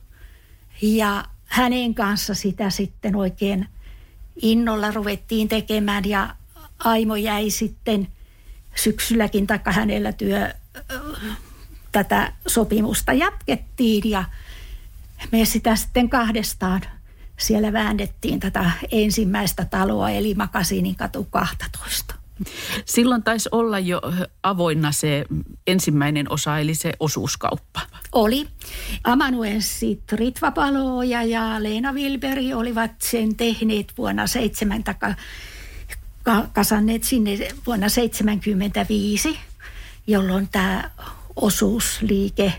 ja 0.81 1.25
hänen 1.45 1.95
kanssa 1.95 2.33
sitä 2.33 2.69
sitten 2.69 3.15
oikein 3.15 3.67
innolla 4.41 4.91
ruvettiin 4.91 5.47
tekemään 5.47 6.03
ja 6.05 6.35
Aimo 6.79 7.15
jäi 7.15 7.49
sitten 7.49 8.07
syksylläkin, 8.75 9.47
taikka 9.47 9.71
hänellä 9.71 10.11
työ, 10.11 10.53
tätä 11.91 12.33
sopimusta 12.47 13.13
jatkettiin 13.13 14.09
ja 14.09 14.23
me 15.31 15.45
sitä 15.45 15.75
sitten 15.75 16.09
kahdestaan 16.09 16.81
siellä 17.39 17.73
väännettiin 17.73 18.39
tätä 18.39 18.71
ensimmäistä 18.91 19.65
taloa 19.65 20.09
eli 20.09 20.33
Makasiinin 20.33 20.95
katu 20.95 21.27
12. 21.29 22.15
Silloin 22.85 23.23
taisi 23.23 23.49
olla 23.51 23.79
jo 23.79 24.01
avoinna 24.43 24.91
se 24.91 25.25
ensimmäinen 25.67 26.31
osa, 26.31 26.59
eli 26.59 26.75
se 26.75 26.93
osuuskauppa. 26.99 27.81
Oli. 28.11 28.47
Amanuenssit 29.03 30.11
Ritva 30.11 30.51
Paloja 30.51 31.23
ja 31.23 31.63
Leena 31.63 31.93
Wilberi 31.93 32.53
olivat 32.53 32.91
sen 33.01 33.35
tehneet 33.35 33.93
vuonna 33.97 34.27
7 34.27 34.83
kasanneet 36.53 37.03
sinne 37.03 37.31
vuonna 37.67 37.87
1975, 37.87 39.39
jolloin 40.07 40.49
tämä 40.51 40.91
osuusliike 41.35 42.53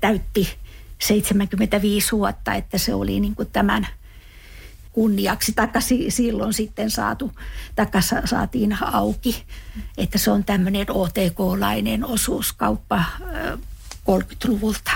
täytti 0.00 0.48
75 0.98 2.12
vuotta, 2.12 2.54
että 2.54 2.78
se 2.78 2.94
oli 2.94 3.20
niin 3.20 3.34
kuin 3.34 3.48
tämän 3.52 3.86
kunniaksi, 4.92 5.52
taikka 5.52 5.80
silloin 6.08 6.52
sitten 6.52 6.90
saatu, 6.90 7.32
taikka 7.74 8.00
saatiin 8.24 8.76
auki, 8.82 9.44
että 9.98 10.18
se 10.18 10.30
on 10.30 10.44
tämmöinen 10.44 10.86
OTK-lainen 10.88 12.04
osuuskauppa 12.04 13.04
30-luvulta. 14.10 14.90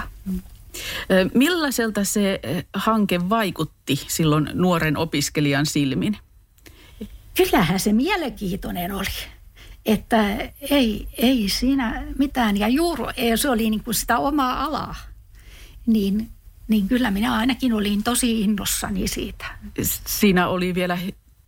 Millaiselta 1.35 2.05
se 2.05 2.41
hanke 2.75 3.29
vaikutti 3.29 3.97
silloin 4.09 4.51
nuoren 4.55 4.97
opiskelijan 4.97 5.67
silmin? 5.67 6.17
Kyllähän 7.37 7.81
se 7.81 7.93
mielenkiintoinen 7.93 8.93
oli 8.93 9.07
että 9.87 10.37
ei, 10.71 11.09
ei 11.19 11.49
siinä 11.49 12.03
mitään. 12.19 12.57
Ja 12.57 12.69
juuri 12.69 13.37
se 13.37 13.51
oli 13.51 13.71
niin 13.71 13.85
kuin 13.85 13.95
sitä 13.95 14.19
omaa 14.19 14.65
alaa, 14.65 14.95
niin, 15.87 16.29
niin 16.69 16.89
kyllä 16.89 17.11
minä 17.11 17.35
ainakin 17.35 17.73
olin 17.73 18.03
tosi 18.03 18.41
innossani 18.41 19.09
siitä. 19.09 19.47
Siinä 20.07 20.49
oli 20.49 20.75
vielä 20.75 20.99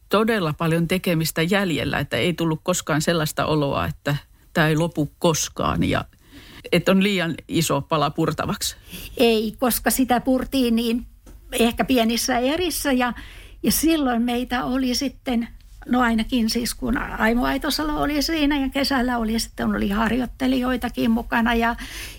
todella 0.09 0.53
paljon 0.53 0.89
tekemistä 0.89 1.43
jäljellä, 1.43 1.99
että 1.99 2.17
ei 2.17 2.33
tullut 2.33 2.61
koskaan 2.63 3.03
sellaista 3.03 3.47
oloa, 3.47 3.87
että 3.87 4.17
tämä 4.53 4.69
ei 4.69 4.77
lopu 4.77 5.13
koskaan 5.19 5.85
ja 5.85 6.05
että 6.73 6.93
on 6.93 7.03
liian 7.03 7.35
iso 7.49 7.81
pala 7.81 8.11
purtavaksi. 8.11 8.77
Ei, 9.17 9.55
koska 9.59 9.91
sitä 9.91 10.21
purtiin 10.21 10.77
niin 10.77 11.07
ehkä 11.53 11.85
pienissä 11.85 12.39
erissä 12.39 12.93
ja, 12.93 13.13
ja 13.63 13.73
silloin 13.73 14.23
meitä 14.23 14.65
oli 14.65 14.95
sitten 14.95 15.49
No 15.89 16.01
ainakin 16.01 16.51
siis 16.51 16.75
kun 16.75 16.99
Aimo 16.99 17.45
Aitosalo 17.45 18.03
oli 18.03 18.23
siinä 18.23 18.59
ja 18.59 18.69
kesällä 18.69 19.19
oli 19.19 19.41
sitten 19.41 19.71
oli 19.71 19.89
harjoittelijoitakin 19.89 21.11
mukana 21.11 21.55
ja, 21.55 21.77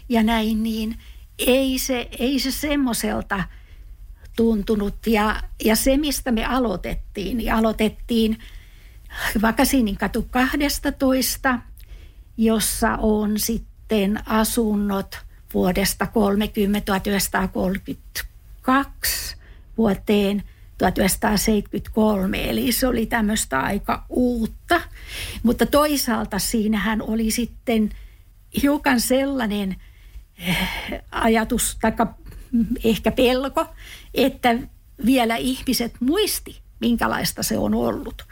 ja 0.10 0.24
näin, 0.24 0.64
niin 0.64 0.98
ei 1.38 1.80
se, 1.80 2.10
ei 2.20 2.40
se 2.40 2.52
semmoiselta 2.52 3.44
tuntunut. 4.36 5.08
Ja, 5.08 5.44
ja 5.66 5.76
se, 5.76 5.98
mistä 5.98 6.32
me 6.32 6.46
aloitettiin, 6.46 7.38
niin 7.38 7.54
aloitettiin 7.54 8.40
Vakasinin 9.42 9.98
katu 9.98 10.28
12, 10.32 11.60
jossa 12.38 12.98
on 13.02 13.40
sitten 13.40 14.20
asunnot 14.26 15.18
vuodesta 15.54 16.08
30 16.08 16.86
1932 16.86 19.36
vuoteen 19.78 20.44
1973, 20.92 22.50
eli 22.50 22.72
se 22.72 22.88
oli 22.88 23.06
tämmöistä 23.06 23.60
aika 23.60 24.06
uutta. 24.10 24.82
Mutta 25.44 25.66
toisaalta 25.66 26.40
siinähän 26.40 27.02
oli 27.02 27.32
sitten 27.32 27.90
hiukan 28.62 29.02
sellainen 29.02 29.76
eh, 30.48 30.58
ajatus, 31.12 31.78
tai 31.82 31.92
ehkä 32.84 33.12
pelko, 33.12 33.66
että 34.14 34.56
vielä 35.06 35.36
ihmiset 35.36 35.94
muisti, 36.00 36.62
minkälaista 36.80 37.44
se 37.44 37.58
on 37.58 37.74
ollut. 37.74 38.24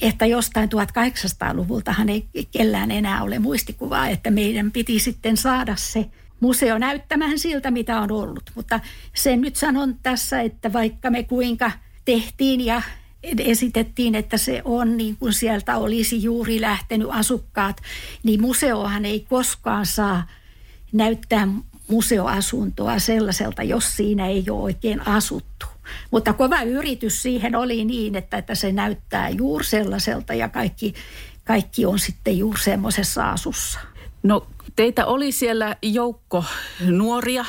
Että 0.00 0.26
jostain 0.26 0.68
1800-luvultahan 0.68 2.08
ei 2.08 2.28
kellään 2.50 2.90
enää 2.90 3.22
ole 3.22 3.38
muistikuvaa, 3.38 4.08
että 4.08 4.30
meidän 4.30 4.72
piti 4.72 4.98
sitten 4.98 5.36
saada 5.36 5.76
se 5.76 6.06
museo 6.40 6.78
näyttämään 6.78 7.38
siltä, 7.38 7.70
mitä 7.70 8.00
on 8.00 8.12
ollut. 8.12 8.50
Mutta 8.54 8.80
sen 9.14 9.40
nyt 9.40 9.56
sanon 9.56 9.98
tässä, 10.02 10.40
että 10.40 10.72
vaikka 10.72 11.10
me 11.10 11.22
kuinka– 11.22 11.72
tehtiin 12.06 12.60
ja 12.60 12.82
esitettiin, 13.38 14.14
että 14.14 14.36
se 14.36 14.62
on 14.64 14.96
niin 14.96 15.16
kuin 15.16 15.32
sieltä 15.32 15.76
olisi 15.76 16.22
juuri 16.22 16.60
lähtenyt 16.60 17.08
asukkaat, 17.10 17.80
niin 18.22 18.40
museohan 18.40 19.04
ei 19.04 19.20
koskaan 19.20 19.86
saa 19.86 20.26
näyttää 20.92 21.48
museoasuntoa 21.88 22.98
sellaiselta, 22.98 23.62
jos 23.62 23.96
siinä 23.96 24.26
ei 24.26 24.44
ole 24.50 24.62
oikein 24.62 25.08
asuttu. 25.08 25.66
Mutta 26.10 26.32
kova 26.32 26.62
yritys 26.62 27.22
siihen 27.22 27.56
oli 27.56 27.84
niin, 27.84 28.16
että, 28.16 28.38
että 28.38 28.54
se 28.54 28.72
näyttää 28.72 29.28
juuri 29.28 29.64
sellaiselta 29.64 30.34
ja 30.34 30.48
kaikki, 30.48 30.94
kaikki 31.44 31.86
on 31.86 31.98
sitten 31.98 32.38
juuri 32.38 32.60
semmoisessa 32.60 33.30
asussa. 33.30 33.80
No 34.22 34.46
teitä 34.76 35.06
oli 35.06 35.32
siellä 35.32 35.76
joukko 35.82 36.44
nuoria 36.86 37.44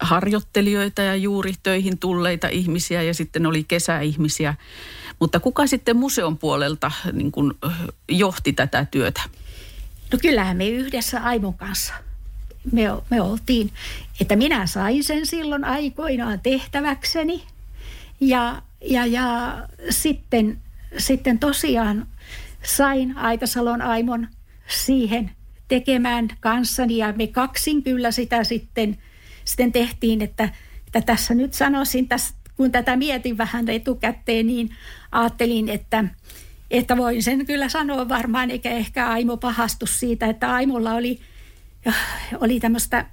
harjoittelijoita 0.00 1.02
ja 1.02 1.16
juuri 1.16 1.52
töihin 1.62 1.98
tulleita 1.98 2.48
ihmisiä 2.48 3.02
ja 3.02 3.14
sitten 3.14 3.46
oli 3.46 3.64
kesäihmisiä. 3.64 4.54
Mutta 5.20 5.40
kuka 5.40 5.66
sitten 5.66 5.96
museon 5.96 6.38
puolelta 6.38 6.90
niin 7.12 7.32
kuin, 7.32 7.52
johti 8.08 8.52
tätä 8.52 8.86
työtä? 8.90 9.22
No 10.12 10.18
kyllähän 10.22 10.56
me 10.56 10.68
yhdessä 10.68 11.20
Aimon 11.20 11.54
kanssa. 11.54 11.94
Me, 12.72 12.82
me 13.10 13.20
oltiin, 13.20 13.70
että 14.20 14.36
minä 14.36 14.66
sain 14.66 15.04
sen 15.04 15.26
silloin 15.26 15.64
aikoinaan 15.64 16.40
tehtäväkseni. 16.40 17.42
Ja, 18.20 18.62
ja, 18.84 19.06
ja 19.06 19.58
sitten, 19.90 20.58
sitten 20.98 21.38
tosiaan 21.38 22.06
sain 22.62 23.16
Aitasalon 23.16 23.82
Aimon 23.82 24.28
siihen 24.66 25.30
tekemään 25.68 26.28
kanssani 26.40 26.96
ja 26.96 27.12
me 27.16 27.26
kaksin 27.26 27.82
kyllä 27.82 28.10
sitä 28.10 28.44
sitten– 28.44 28.98
sitten 29.44 29.72
tehtiin, 29.72 30.22
että, 30.22 30.48
että 30.86 31.00
tässä 31.00 31.34
nyt 31.34 31.54
sanoisin, 31.54 32.08
tässä, 32.08 32.34
kun 32.56 32.72
tätä 32.72 32.96
mietin 32.96 33.38
vähän 33.38 33.68
etukäteen, 33.68 34.46
niin 34.46 34.70
ajattelin, 35.12 35.68
että, 35.68 36.04
että 36.70 36.96
voin 36.96 37.22
sen 37.22 37.46
kyllä 37.46 37.68
sanoa 37.68 38.08
varmaan, 38.08 38.50
eikä 38.50 38.70
ehkä 38.70 39.08
Aimo 39.08 39.36
pahastu 39.36 39.86
siitä, 39.86 40.26
että 40.26 40.54
Aimolla 40.54 40.94
oli, 40.94 41.20
oli 42.40 42.60
tämmöistä 42.60 43.06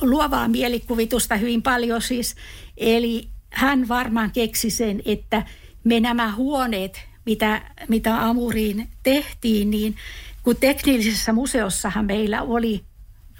luovaa 0.00 0.48
mielikuvitusta 0.48 1.36
hyvin 1.36 1.62
paljon 1.62 2.02
siis. 2.02 2.34
Eli 2.76 3.28
hän 3.50 3.88
varmaan 3.88 4.30
keksi 4.30 4.70
sen, 4.70 5.02
että 5.04 5.42
me 5.84 6.00
nämä 6.00 6.32
huoneet, 6.32 7.00
mitä, 7.26 7.62
mitä 7.88 8.26
Amuriin 8.26 8.88
tehtiin, 9.02 9.70
niin 9.70 9.96
kun 10.42 10.56
teknillisessä 10.56 11.32
museossahan 11.32 12.06
meillä 12.06 12.42
oli 12.42 12.84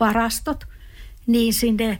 varastot, 0.01 0.65
niin 1.33 1.55
sinne 1.55 1.99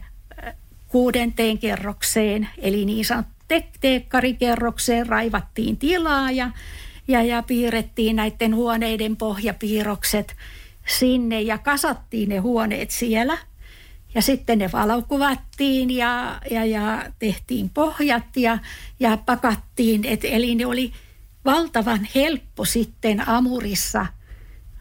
kuudenteen 0.87 1.57
kerrokseen, 1.57 2.49
eli 2.57 2.85
niin 2.85 3.05
te- 3.47 3.69
teekkarikerrokseen 3.81 5.07
raivattiin 5.07 5.77
tilaa 5.77 6.31
ja, 6.31 6.51
ja, 7.07 7.23
ja 7.23 7.43
piirrettiin 7.43 8.15
näiden 8.15 8.55
huoneiden 8.55 9.17
pohjapiirrokset 9.17 10.35
sinne 10.87 11.41
ja 11.41 11.57
kasattiin 11.57 12.29
ne 12.29 12.37
huoneet 12.37 12.91
siellä. 12.91 13.37
Ja 14.15 14.21
sitten 14.21 14.59
ne 14.59 14.69
valokuvattiin 14.73 15.91
ja, 15.91 16.41
ja, 16.51 16.65
ja 16.65 17.05
tehtiin 17.19 17.69
pohjat 17.69 18.37
ja, 18.37 18.57
ja 18.99 19.17
pakattiin. 19.17 20.05
Et, 20.05 20.25
eli 20.25 20.55
ne 20.55 20.65
oli 20.65 20.91
valtavan 21.45 22.07
helppo 22.15 22.65
sitten 22.65 23.29
Amurissa 23.29 24.05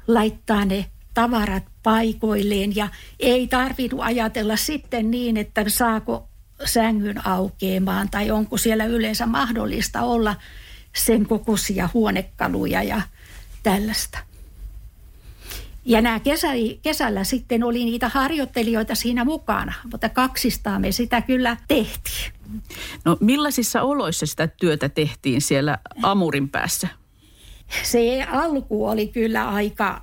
laittaa 0.06 0.64
ne 0.64 0.86
tavarat 1.14 1.64
paikoilleen 1.82 2.76
ja 2.76 2.88
ei 3.20 3.46
tarvinnut 3.46 4.00
ajatella 4.02 4.56
sitten 4.56 5.10
niin, 5.10 5.36
että 5.36 5.64
saako 5.68 6.28
sängyn 6.64 7.26
aukeamaan 7.26 8.10
tai 8.10 8.30
onko 8.30 8.56
siellä 8.56 8.84
yleensä 8.84 9.26
mahdollista 9.26 10.02
olla 10.02 10.36
sen 10.96 11.26
kokoisia 11.26 11.88
huonekaluja 11.94 12.82
ja 12.82 13.02
tällaista. 13.62 14.18
Ja 15.84 16.00
nämä 16.00 16.20
kesä, 16.20 16.48
kesällä 16.82 17.24
sitten 17.24 17.64
oli 17.64 17.84
niitä 17.84 18.08
harjoittelijoita 18.08 18.94
siinä 18.94 19.24
mukana, 19.24 19.72
mutta 19.92 20.08
kaksistaan 20.08 20.80
me 20.80 20.92
sitä 20.92 21.20
kyllä 21.20 21.56
tehtiin. 21.68 22.32
No 23.04 23.16
millaisissa 23.20 23.82
oloissa 23.82 24.26
sitä 24.26 24.46
työtä 24.46 24.88
tehtiin 24.88 25.40
siellä 25.40 25.78
Amurin 26.02 26.48
päässä? 26.48 26.88
Se 27.82 28.22
alku 28.22 28.86
oli 28.86 29.08
kyllä 29.08 29.48
aika, 29.48 30.02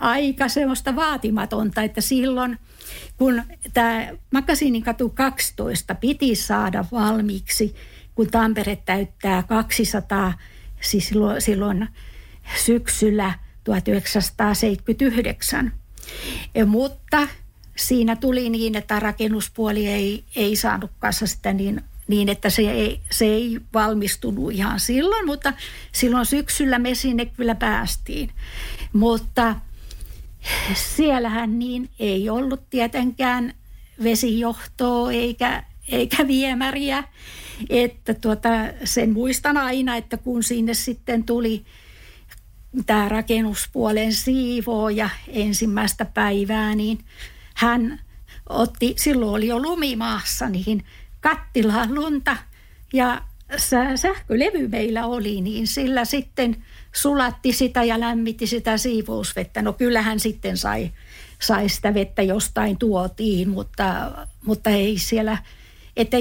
aika 0.00 0.48
semmoista 0.48 0.96
vaatimatonta, 0.96 1.82
että 1.82 2.00
silloin 2.00 2.58
kun 3.16 3.42
tämä 3.72 4.08
Makasiinin 4.30 4.82
katu 4.82 5.08
12 5.08 5.94
piti 5.94 6.34
saada 6.34 6.84
valmiiksi, 6.92 7.74
kun 8.14 8.30
Tampere 8.30 8.76
täyttää 8.76 9.42
200, 9.42 10.32
siis 10.80 11.08
silloin, 11.08 11.42
silloin 11.42 11.88
syksyllä 12.64 13.32
1979. 13.64 15.72
Ja, 16.54 16.66
mutta 16.66 17.28
siinä 17.76 18.16
tuli 18.16 18.50
niin, 18.50 18.76
että 18.76 19.00
rakennuspuoli 19.00 19.86
ei, 19.86 20.24
ei 20.36 20.56
saanut 20.56 20.90
kanssa 20.98 21.26
sitä 21.26 21.52
niin, 21.52 21.80
niin, 22.08 22.28
että 22.28 22.50
se 22.50 22.62
ei, 22.62 23.00
se 23.10 23.24
ei 23.24 23.60
valmistunut 23.74 24.52
ihan 24.52 24.80
silloin, 24.80 25.26
mutta 25.26 25.52
silloin 25.92 26.26
syksyllä 26.26 26.78
me 26.78 26.94
sinne 26.94 27.26
kyllä 27.26 27.54
päästiin. 27.54 28.30
Mutta 28.92 29.56
siellähän 30.74 31.58
niin 31.58 31.90
ei 31.98 32.30
ollut 32.30 32.70
tietenkään 32.70 33.54
vesijohtoa 34.02 35.12
eikä, 35.12 35.64
eikä 35.88 36.26
viemäriä. 36.26 37.04
Että 37.70 38.14
tuota, 38.14 38.48
sen 38.84 39.12
muistan 39.12 39.56
aina, 39.56 39.96
että 39.96 40.16
kun 40.16 40.42
sinne 40.42 40.74
sitten 40.74 41.24
tuli 41.24 41.64
tämä 42.86 43.08
rakennuspuolen 43.08 44.12
siivooja 44.12 45.10
ensimmäistä 45.28 46.04
päivää, 46.04 46.74
niin 46.74 46.98
hän 47.54 48.00
otti, 48.48 48.94
silloin 48.98 49.32
oli 49.32 49.46
jo 49.46 49.58
lumimaassa, 49.58 50.48
niin 50.48 50.84
kattilaan 51.24 51.94
lunta 51.94 52.36
ja 52.92 53.22
sähkölevy 53.96 54.68
meillä 54.68 55.06
oli, 55.06 55.40
niin 55.40 55.66
sillä 55.66 56.04
sitten 56.04 56.56
sulatti 56.94 57.52
sitä 57.52 57.84
ja 57.84 58.00
lämmitti 58.00 58.46
sitä 58.46 58.76
siivousvettä. 58.78 59.62
No 59.62 59.72
kyllähän 59.72 60.20
sitten 60.20 60.56
sai, 60.56 60.90
sai 61.40 61.68
sitä 61.68 61.94
vettä 61.94 62.22
jostain 62.22 62.78
tuotiin, 62.78 63.48
mutta, 63.48 64.12
mutta 64.46 64.70
ei 64.70 64.98
siellä, 64.98 65.38
että 65.96 66.16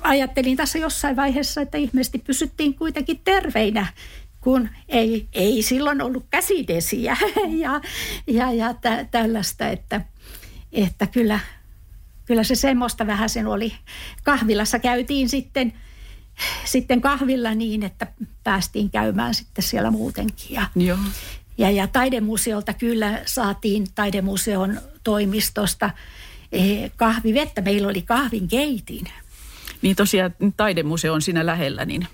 ajattelin 0.00 0.56
tässä 0.56 0.78
jossain 0.78 1.16
vaiheessa, 1.16 1.60
että 1.60 1.78
ihmeesti 1.78 2.18
pysyttiin 2.18 2.74
kuitenkin 2.74 3.20
terveinä 3.24 3.86
kun 4.40 4.68
ei, 4.88 5.28
ei 5.32 5.62
silloin 5.62 6.02
ollut 6.02 6.26
käsidesiä 6.30 7.16
ja, 7.62 7.80
ja, 8.26 8.52
ja 8.52 8.74
tä, 8.74 9.06
tällaista, 9.10 9.68
että, 9.68 10.00
että 10.72 11.06
kyllä, 11.06 11.40
kyllä 12.26 12.44
se 12.44 12.54
semmoista 12.54 13.06
vähän 13.06 13.28
sen 13.28 13.46
oli. 13.46 13.72
Kahvilassa 14.22 14.78
käytiin 14.78 15.28
sitten, 15.28 15.72
sitten 16.64 17.00
kahvilla 17.00 17.54
niin, 17.54 17.82
että 17.82 18.06
päästiin 18.44 18.90
käymään 18.90 19.34
sitten 19.34 19.64
siellä 19.64 19.90
muutenkin. 19.90 20.54
Ja, 20.54 20.66
Joo. 20.76 20.98
ja, 21.58 21.70
ja 21.70 21.86
taidemuseolta 21.86 22.72
kyllä 22.72 23.20
saatiin 23.26 23.86
taidemuseon 23.94 24.80
toimistosta 25.04 25.90
eh, 26.52 26.90
kahvivettä. 26.96 27.60
Meillä 27.60 27.88
oli 27.88 28.02
kahvin 28.02 28.48
keitin. 28.48 29.04
Niin 29.82 29.96
tosiaan 29.96 30.34
taidemuseo 30.56 31.14
on 31.14 31.22
siinä 31.22 31.46
lähellä, 31.46 31.84
niin 31.84 32.06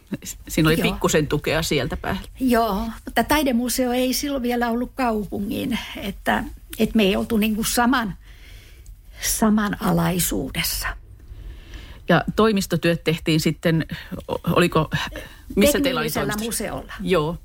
siinä 0.49 0.69
oli 0.69 0.79
Joo. 0.81 0.93
pikkusen 0.93 1.27
tukea 1.27 1.63
sieltä 1.63 1.97
päällä. 1.97 2.21
Joo, 2.41 2.89
mutta 3.05 3.25
taidemuseo 3.25 3.93
ei 3.93 4.13
silloin 4.13 4.43
vielä 4.43 4.71
ollut 4.71 4.93
kaupungin, 4.95 5.79
että, 5.97 6.45
että 6.79 6.97
me 6.97 7.03
ei 7.03 7.17
oltu 7.17 7.37
niin 7.37 7.55
kuin 7.55 7.67
saman, 7.67 8.15
saman 9.23 9.77
alaisuudessa. 9.83 10.89
Ja 12.09 12.25
toimistotyöt 12.37 13.05
tehtiin 13.05 13.41
sitten, 13.41 13.87
oliko, 14.57 14.91
missä 15.57 15.81
teillä 15.81 16.01
oli 16.01 16.11
Teknillisellä 16.11 16.33
toimisto? 16.33 16.45
museolla. 16.45 16.93
Joo. 17.01 17.37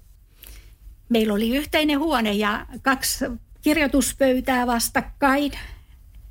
Meillä 1.10 1.34
oli 1.34 1.58
yhteinen 1.58 2.00
huone 2.00 2.34
ja 2.34 2.66
kaksi 2.82 3.26
kirjoituspöytää 3.62 4.68
vastakkain, 4.68 5.52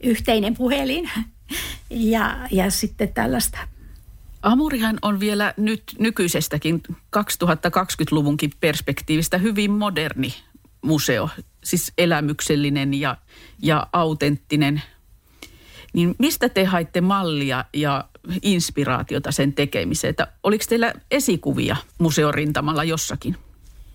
yhteinen 0.02 0.54
puhelin 0.54 1.10
ja, 1.90 2.48
ja 2.50 2.70
sitten 2.70 3.14
tällaista. 3.14 3.58
Amurihan 4.42 4.98
on 5.02 5.20
vielä 5.20 5.54
nyt 5.56 5.82
nykyisestäkin 5.98 6.82
2020-luvunkin 7.16 8.50
perspektiivistä 8.60 9.38
hyvin 9.38 9.70
moderni 9.70 10.34
museo, 10.82 11.28
siis 11.64 11.92
elämyksellinen 11.98 12.94
ja, 12.94 13.16
ja 13.62 13.86
autenttinen. 13.92 14.82
Niin 15.96 16.14
mistä 16.18 16.48
te 16.48 16.64
haitte 16.64 17.00
mallia 17.00 17.64
ja 17.74 18.04
inspiraatiota 18.42 19.32
sen 19.32 19.52
tekemiseen? 19.52 20.10
Että 20.10 20.26
oliko 20.42 20.64
teillä 20.68 20.92
esikuvia 21.10 21.76
museorintamalla 21.98 22.84
jossakin? 22.84 23.36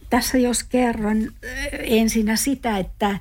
Tässä 0.10 0.38
jos 0.38 0.64
kerron 0.64 1.18
äh, 1.18 1.32
ensinnä 1.72 2.36
sitä, 2.36 2.78
että, 2.78 3.20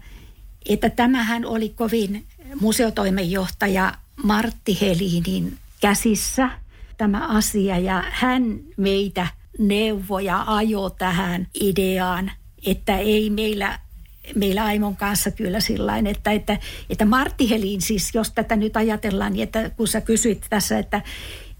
että 0.69 0.91
tämähän 0.91 1.45
oli 1.45 1.69
kovin 1.69 2.27
museotoimenjohtaja 2.61 3.93
Martti 4.23 4.79
Helinin 4.81 5.59
käsissä 5.81 6.51
tämä 6.97 7.29
asia 7.29 7.79
ja 7.79 8.05
hän 8.11 8.61
meitä 8.77 9.27
neuvoi 9.59 10.25
ja 10.25 10.45
ajo 10.47 10.91
tähän 10.91 11.47
ideaan, 11.61 12.33
että 12.67 12.99
ei 12.99 13.31
meillä 13.31 13.79
meillä 14.35 14.65
Aimon 14.65 14.97
kanssa 14.97 15.31
kyllä 15.31 15.61
sillain, 15.61 16.07
että, 16.07 16.33
että, 16.33 16.59
että 16.91 17.05
Martti 17.05 17.51
Helin 17.51 17.81
siis, 17.81 18.11
jos 18.15 18.31
tätä 18.31 18.57
nyt 18.57 18.77
ajatellaan, 18.77 19.33
niin 19.33 19.43
että 19.43 19.71
kun 19.71 19.89
sä 19.89 20.01
kysyit 20.01 20.47
tässä, 20.51 20.79
että, 20.79 21.03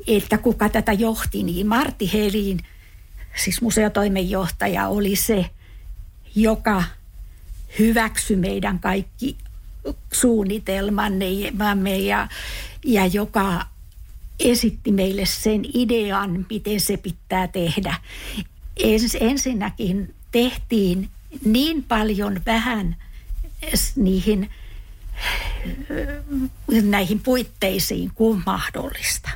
että 0.07 0.39
kuka 0.39 0.69
tätä 0.69 0.93
johti, 0.93 1.43
niin 1.43 1.67
Martti 1.67 2.13
Helin, 2.13 2.59
siis 3.45 3.63
museotoimenjohtaja, 3.63 4.89
oli 4.89 5.17
se, 5.17 5.51
joka 6.35 6.85
hyväksyi 7.79 8.37
meidän 8.37 8.79
kaikki 8.79 9.37
suunnitelmamme 10.13 11.99
ja, 11.99 12.29
ja 12.85 13.07
joka 13.07 13.67
esitti 14.41 14.93
meille 14.93 15.27
sen 15.27 15.63
idean, 15.75 16.47
miten 16.51 16.81
se 16.81 16.97
pitää 16.97 17.49
tehdä. 17.49 17.95
Ens, 18.77 19.17
ensinnäkin 19.21 20.15
tehtiin 20.33 21.11
niin 21.45 21.85
paljon 21.85 22.41
vähän 22.47 22.97
niihin 23.97 24.51
näihin 26.83 27.21
puitteisiin 27.21 28.11
kuin 28.15 28.43
mahdollista. 28.47 29.31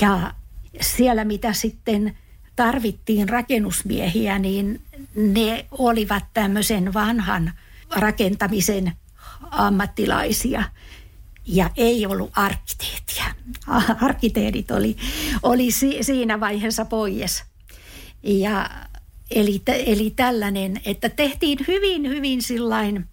Ja 0.00 0.34
siellä, 0.80 1.24
mitä 1.24 1.52
sitten 1.52 2.16
tarvittiin 2.56 3.28
rakennusmiehiä, 3.28 4.38
niin 4.38 4.80
ne 5.14 5.66
olivat 5.70 6.24
tämmöisen 6.34 6.94
vanhan 6.94 7.52
rakentamisen 7.90 8.92
ammattilaisia 9.50 10.64
ja 11.46 11.70
ei 11.76 12.06
ollut 12.06 12.30
arkkiteettia. 12.36 13.24
Arkkiteetit 14.00 14.70
oli, 14.70 14.96
oli 15.42 15.70
si, 15.70 15.98
siinä 16.00 16.40
vaiheessa 16.40 16.84
pois. 16.84 17.44
Ja 18.22 18.70
eli, 19.34 19.62
eli 19.66 20.10
tällainen, 20.10 20.80
että 20.84 21.08
tehtiin 21.08 21.58
hyvin, 21.68 22.08
hyvin 22.08 22.42
sillain 22.42 23.04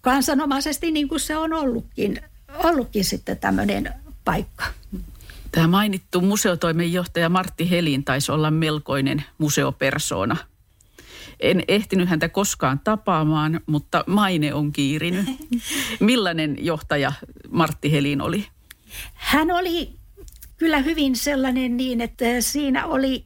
kansanomaisesti 0.00 0.90
niin 0.90 1.08
kuin 1.08 1.20
se 1.20 1.36
on 1.36 1.52
ollutkin, 1.52 2.20
ollutkin 2.64 3.04
sitten 3.04 3.38
tämmöinen 3.38 3.94
paikka. 4.24 4.64
Tämä 5.52 5.66
mainittu 5.66 6.20
museotoimenjohtaja 6.20 7.28
Martti 7.28 7.70
Helin 7.70 8.04
taisi 8.04 8.32
olla 8.32 8.50
melkoinen 8.50 9.24
museopersona. 9.38 10.36
En 11.40 11.62
ehtinyt 11.68 12.08
häntä 12.08 12.28
koskaan 12.28 12.80
tapaamaan, 12.84 13.60
mutta 13.66 14.04
maine 14.06 14.54
on 14.54 14.72
kiirinyt. 14.72 15.26
Millainen 16.00 16.56
johtaja 16.60 17.12
Martti 17.50 17.92
Helin 17.92 18.20
oli? 18.20 18.46
Hän 19.14 19.50
oli 19.50 19.90
kyllä 20.56 20.78
hyvin 20.78 21.16
sellainen 21.16 21.76
niin, 21.76 22.00
että 22.00 22.24
siinä 22.40 22.86
oli 22.86 23.24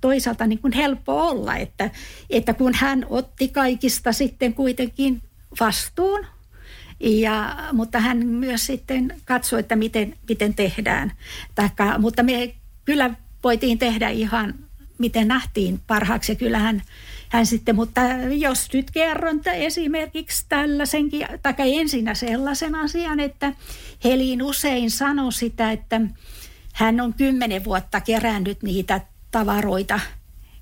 toisaalta 0.00 0.46
niin 0.46 0.58
kuin 0.58 0.72
helppo 0.72 1.28
olla, 1.28 1.56
että, 1.56 1.90
että 2.30 2.54
kun 2.54 2.74
hän 2.74 3.06
otti 3.10 3.48
kaikista 3.48 4.12
sitten 4.12 4.54
kuitenkin 4.54 5.22
vastuun, 5.60 6.26
ja, 7.00 7.56
mutta 7.72 8.00
hän 8.00 8.26
myös 8.26 8.66
sitten 8.66 9.14
katsoi, 9.24 9.60
että 9.60 9.76
miten, 9.76 10.16
miten 10.28 10.54
tehdään. 10.54 11.12
Taikka, 11.54 11.98
mutta 11.98 12.22
me 12.22 12.54
kyllä 12.84 13.10
voitiin 13.44 13.78
tehdä 13.78 14.08
ihan 14.08 14.54
miten 14.98 15.28
nähtiin 15.28 15.80
parhaaksi. 15.86 16.36
Kyllähän 16.36 16.82
hän 17.28 17.46
sitten, 17.46 17.76
mutta 17.76 18.00
jos 18.38 18.68
nyt 18.72 18.90
kerron 18.90 19.40
esimerkiksi 19.54 20.44
tällaisenkin, 20.48 21.26
tai 21.42 21.54
ensinnä 21.58 22.14
sellaisen 22.14 22.74
asian, 22.74 23.20
että 23.20 23.52
Helin 24.04 24.42
usein 24.42 24.90
sanoi 24.90 25.32
sitä, 25.32 25.72
että 25.72 26.00
hän 26.72 27.00
on 27.00 27.14
kymmenen 27.14 27.64
vuotta 27.64 28.00
kerännyt 28.00 28.62
niitä 28.62 29.00
tavaroita, 29.30 30.00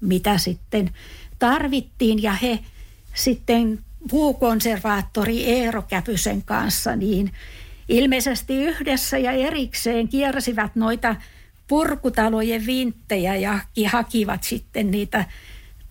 mitä 0.00 0.38
sitten 0.38 0.90
tarvittiin. 1.38 2.22
Ja 2.22 2.32
he 2.32 2.58
sitten 3.14 3.78
puukonservaattori 4.10 5.44
Eero 5.44 5.82
Käpysen 5.82 6.42
kanssa 6.42 6.96
niin 6.96 7.32
ilmeisesti 7.88 8.56
yhdessä 8.56 9.18
ja 9.18 9.32
erikseen 9.32 10.08
kiersivät 10.08 10.76
noita 10.76 11.16
purkutalojen 11.68 12.66
vinttejä 12.66 13.36
ja 13.76 13.88
hakivat 13.90 14.42
sitten 14.42 14.90
niitä 14.90 15.24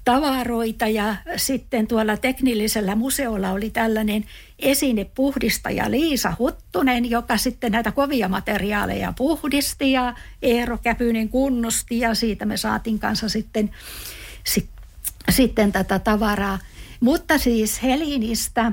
tavaroita 0.05 0.87
ja 0.87 1.15
sitten 1.35 1.87
tuolla 1.87 2.17
teknillisellä 2.17 2.95
museolla 2.95 3.51
oli 3.51 3.69
tällainen 3.69 4.25
esinepuhdistaja 4.59 5.91
Liisa 5.91 6.33
Huttunen, 6.39 7.09
joka 7.09 7.37
sitten 7.37 7.71
näitä 7.71 7.91
kovia 7.91 8.29
materiaaleja 8.29 9.13
puhdisti 9.17 9.91
ja 9.91 10.13
Eero 10.41 10.77
Käpynen 10.77 11.29
kunnosti 11.29 11.99
ja 11.99 12.15
siitä 12.15 12.45
me 12.45 12.57
saatiin 12.57 12.99
kanssa 12.99 13.29
sitten, 13.29 13.71
si, 14.43 14.69
sitten 15.29 15.71
tätä 15.71 15.99
tavaraa. 15.99 16.59
Mutta 16.99 17.37
siis 17.37 17.83
Helinistä 17.83 18.71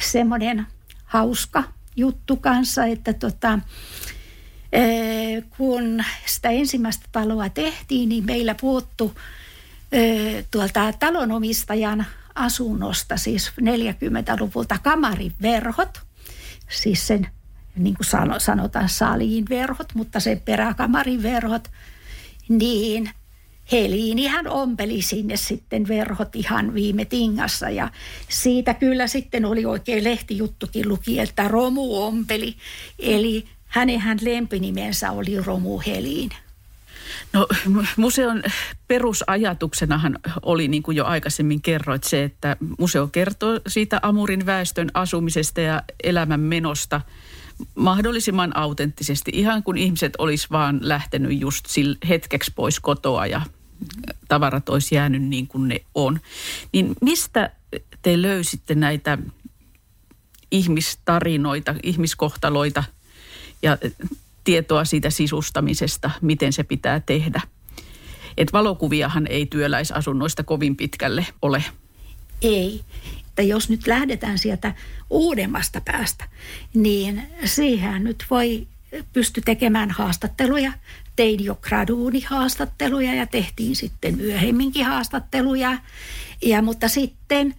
semmoinen 0.00 0.66
hauska 1.04 1.64
juttu 1.96 2.36
kanssa, 2.36 2.86
että 2.86 3.12
tota, 3.12 3.58
kun 5.56 6.04
sitä 6.26 6.50
ensimmäistä 6.50 7.06
taloa 7.12 7.48
tehtiin, 7.48 8.08
niin 8.08 8.24
meillä 8.24 8.54
puuttu 8.60 9.14
tuolta 10.50 10.92
talonomistajan 10.92 12.06
asunnosta, 12.34 13.16
siis 13.16 13.52
40-luvulta 13.60 14.78
kamarin 14.82 15.32
verhot, 15.42 16.00
siis 16.68 17.06
sen 17.06 17.28
niin 17.76 17.94
kuin 17.94 18.06
sanotaan 18.38 18.88
saliin 18.88 19.44
verhot, 19.48 19.94
mutta 19.94 20.20
sen 20.20 20.40
peräkamarin 20.40 21.22
verhot, 21.22 21.68
niin 22.48 23.10
Heliinihän 23.72 24.48
ompeli 24.48 25.02
sinne 25.02 25.36
sitten 25.36 25.88
verhot 25.88 26.36
ihan 26.36 26.74
viime 26.74 27.04
tingassa 27.04 27.70
ja 27.70 27.90
siitä 28.28 28.74
kyllä 28.74 29.06
sitten 29.06 29.44
oli 29.44 29.64
oikein 29.64 30.04
lehtijuttukin 30.04 30.88
luki, 30.88 31.20
että 31.20 31.48
Romu 31.48 32.02
ompeli. 32.02 32.56
Eli 32.98 33.44
hänen 33.66 34.18
lempinimensä 34.20 35.10
oli 35.10 35.36
Romu 35.36 35.78
Heliin. 35.86 36.30
No 37.32 37.46
museon 37.96 38.42
perusajatuksenahan 38.88 40.18
oli, 40.42 40.68
niin 40.68 40.82
kuin 40.82 40.96
jo 40.96 41.04
aikaisemmin 41.04 41.62
kerroit, 41.62 42.04
se, 42.04 42.24
että 42.24 42.56
museo 42.78 43.06
kertoo 43.06 43.60
siitä 43.66 43.98
Amurin 44.02 44.46
väestön 44.46 44.90
asumisesta 44.94 45.60
ja 45.60 45.82
elämän 46.02 46.40
menosta 46.40 47.00
mahdollisimman 47.74 48.56
autenttisesti, 48.56 49.30
ihan 49.34 49.62
kun 49.62 49.78
ihmiset 49.78 50.12
olisi 50.18 50.46
vaan 50.50 50.78
lähtenyt 50.82 51.40
just 51.40 51.66
hetkeksi 52.08 52.52
pois 52.54 52.80
kotoa 52.80 53.26
ja 53.26 53.42
tavarat 54.28 54.68
olisi 54.68 54.94
jäänyt 54.94 55.22
niin 55.22 55.46
kuin 55.46 55.68
ne 55.68 55.80
on. 55.94 56.20
Niin 56.72 56.94
mistä 57.00 57.50
te 58.02 58.22
löysitte 58.22 58.74
näitä 58.74 59.18
ihmistarinoita, 60.50 61.74
ihmiskohtaloita 61.82 62.84
ja 63.62 63.78
tietoa 64.44 64.84
siitä 64.84 65.10
sisustamisesta, 65.10 66.10
miten 66.20 66.52
se 66.52 66.62
pitää 66.62 67.00
tehdä. 67.00 67.40
Et 68.36 68.52
valokuviahan 68.52 69.26
ei 69.26 69.46
työläisasunnoista 69.46 70.42
kovin 70.42 70.76
pitkälle 70.76 71.26
ole. 71.42 71.64
Ei. 72.42 72.80
Että 73.28 73.42
jos 73.42 73.70
nyt 73.70 73.86
lähdetään 73.86 74.38
sieltä 74.38 74.74
uudemmasta 75.10 75.80
päästä, 75.80 76.24
niin 76.74 77.22
siihen 77.44 78.04
nyt 78.04 78.24
voi 78.30 78.66
pysty 79.12 79.40
tekemään 79.40 79.90
haastatteluja. 79.90 80.72
Tein 81.16 81.44
jo 81.44 81.54
graduuni 81.54 82.20
haastatteluja 82.20 83.14
ja 83.14 83.26
tehtiin 83.26 83.76
sitten 83.76 84.16
myöhemminkin 84.16 84.84
haastatteluja. 84.84 85.78
Ja, 86.42 86.62
mutta 86.62 86.88
sitten 86.88 87.54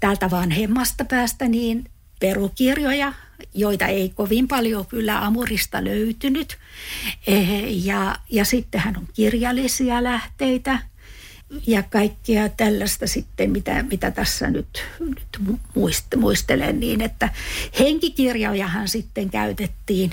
täältä 0.00 0.30
vanhemmasta 0.30 1.04
päästä 1.04 1.48
niin 1.48 1.90
perukirjoja, 2.20 3.12
joita 3.54 3.86
ei 3.86 4.08
kovin 4.08 4.48
paljon 4.48 4.86
kyllä 4.86 5.24
Amurista 5.24 5.84
löytynyt. 5.84 6.58
Eh, 7.26 7.84
ja, 7.84 8.16
ja 8.30 8.44
sittenhän 8.44 8.96
on 8.96 9.08
kirjallisia 9.14 10.02
lähteitä 10.02 10.78
ja 11.66 11.82
kaikkea 11.82 12.48
tällaista 12.48 13.06
sitten, 13.06 13.50
mitä, 13.50 13.82
mitä 13.82 14.10
tässä 14.10 14.50
nyt, 14.50 14.84
nyt 15.00 15.58
muistelen, 16.16 16.80
niin 16.80 17.00
että 17.00 17.28
henkikirjojahan 17.78 18.88
sitten 18.88 19.30
käytettiin 19.30 20.10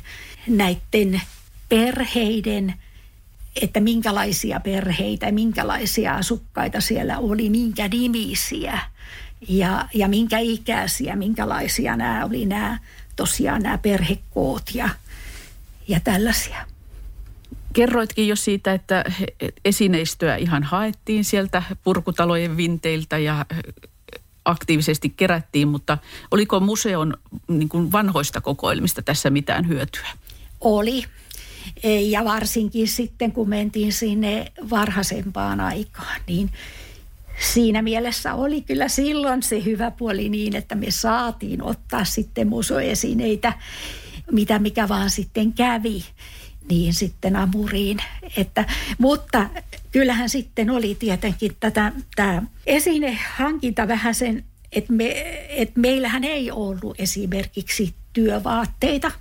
näiden 0.48 1.22
perheiden, 1.70 2.74
että 3.62 3.80
minkälaisia 3.80 4.60
perheitä, 4.60 5.32
minkälaisia 5.32 6.16
asukkaita 6.16 6.82
siellä 6.82 7.20
oli, 7.20 7.50
minkä 7.50 7.88
nimisiä 7.88 8.80
ja, 9.48 9.88
ja 9.94 10.08
minkä 10.08 10.38
ikäisiä, 10.38 11.16
minkälaisia 11.16 11.96
nämä 11.96 12.26
oli 12.26 12.46
nämä 12.46 12.80
tosiaan 13.16 13.62
nämä 13.62 13.78
perhekoot 13.78 14.64
ja, 14.74 14.90
ja 15.88 16.00
tällaisia. 16.00 16.66
Kerroitkin 17.74 18.28
jo 18.28 18.36
siitä, 18.36 18.74
että 18.74 19.04
esineistöä 19.66 20.36
ihan 20.36 20.64
haettiin 20.64 21.24
sieltä 21.24 21.64
purkutalojen 21.84 22.58
vinteiltä 22.58 23.18
ja 23.18 23.46
aktiivisesti 24.46 25.10
kerättiin, 25.10 25.68
mutta 25.68 25.98
oliko 26.32 26.60
museon 26.60 27.18
niin 27.48 27.70
kuin 27.70 27.92
vanhoista 27.92 28.42
kokoelmista 28.42 29.02
tässä 29.02 29.30
mitään 29.30 29.68
hyötyä? 29.68 30.08
Oli. 30.62 31.04
Ja 32.10 32.26
varsinkin 32.26 32.88
sitten, 32.88 33.32
kun 33.32 33.50
mentiin 33.50 33.94
sinne 33.94 34.52
varhaisempaan 34.70 35.60
aikaan, 35.60 36.22
niin 36.28 36.52
siinä 37.44 37.82
mielessä 37.82 38.34
oli 38.34 38.62
kyllä 38.62 38.88
silloin 38.88 39.44
se 39.44 39.66
hyvä 39.66 39.92
puoli 39.92 40.30
niin, 40.30 40.56
että 40.56 40.76
me 40.76 40.92
saatiin 40.92 41.64
ottaa 41.64 42.06
sitten 42.06 42.48
musoesineitä, 42.48 43.54
mitä 44.32 44.60
mikä 44.60 44.88
vaan 44.88 45.10
sitten 45.10 45.54
kävi 45.54 46.04
niin 46.70 46.94
sitten 46.94 47.36
amuriin. 47.36 47.98
Että, 48.38 48.66
mutta 48.98 49.50
kyllähän 49.92 50.30
sitten 50.30 50.70
oli 50.70 50.96
tietenkin 50.96 51.52
tätä, 51.60 51.92
tämä 52.16 52.44
esinehankinta 52.66 53.88
vähän 53.88 54.16
sen, 54.16 54.44
että, 54.72 54.94
me, 54.94 55.12
että 55.50 55.80
meillähän 55.80 56.24
ei 56.24 56.52
ollut 56.52 57.00
esimerkiksi 57.00 57.94
työvaatteita. 58.14 59.12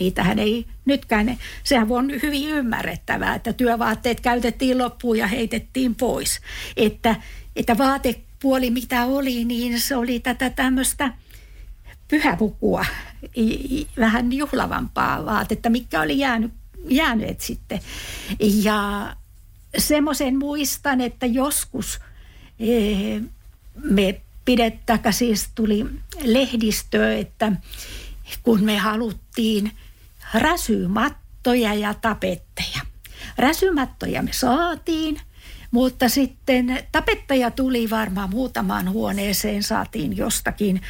Niitähän 0.00 0.38
ei 0.38 0.66
nytkään, 0.84 1.38
sehän 1.64 1.86
on 1.90 2.10
hyvin 2.22 2.48
ymmärrettävää, 2.48 3.34
että 3.34 3.52
työvaatteet 3.52 4.20
käytettiin 4.20 4.78
loppuun 4.78 5.18
ja 5.18 5.26
heitettiin 5.26 5.94
pois. 5.94 6.40
Että, 6.76 7.16
että 7.56 7.78
vaatepuoli 7.78 8.70
mitä 8.70 9.04
oli, 9.04 9.44
niin 9.44 9.80
se 9.80 9.96
oli 9.96 10.20
tätä 10.20 10.50
tämmöistä 10.50 11.12
pyhäpukua, 12.08 12.84
vähän 13.98 14.32
juhlavampaa 14.32 15.26
vaatetta, 15.26 15.70
mikä 15.70 16.00
oli 16.00 16.18
jäänyt 16.18 16.52
jääneet 16.88 17.40
sitten. 17.40 17.80
Ja 18.62 19.16
semmoisen 19.78 20.38
muistan, 20.38 21.00
että 21.00 21.26
joskus 21.26 22.00
eh, 22.58 23.22
me 23.82 24.20
pidettäkä 24.44 25.12
siis 25.12 25.48
tuli 25.54 25.86
lehdistö, 26.22 27.18
että 27.18 27.52
kun 28.42 28.64
me 28.64 28.78
haluttiin 28.78 29.72
räsymattoja 30.34 31.74
ja 31.74 31.94
tapetteja. 31.94 32.80
Räsymattoja 33.38 34.22
me 34.22 34.32
saatiin, 34.32 35.20
mutta 35.72 36.08
sitten 36.08 36.78
tapettaja 36.92 37.50
tuli 37.50 37.90
varmaan 37.90 38.30
muutamaan 38.30 38.90
huoneeseen, 38.90 39.62
saatiin 39.62 40.16
jostakin. 40.16 40.80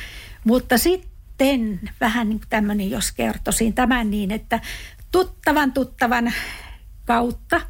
Mutta 0.44 0.78
sitten 0.78 1.80
vähän 2.00 2.28
niin 2.28 2.40
tämmöinen, 2.48 2.90
jos 2.90 3.12
kertoisin 3.12 3.74
tämän 3.74 4.10
niin, 4.10 4.30
että 4.30 4.60
tuttavan 5.12 5.72
tuttavan 5.72 6.32
kautta 7.04 7.60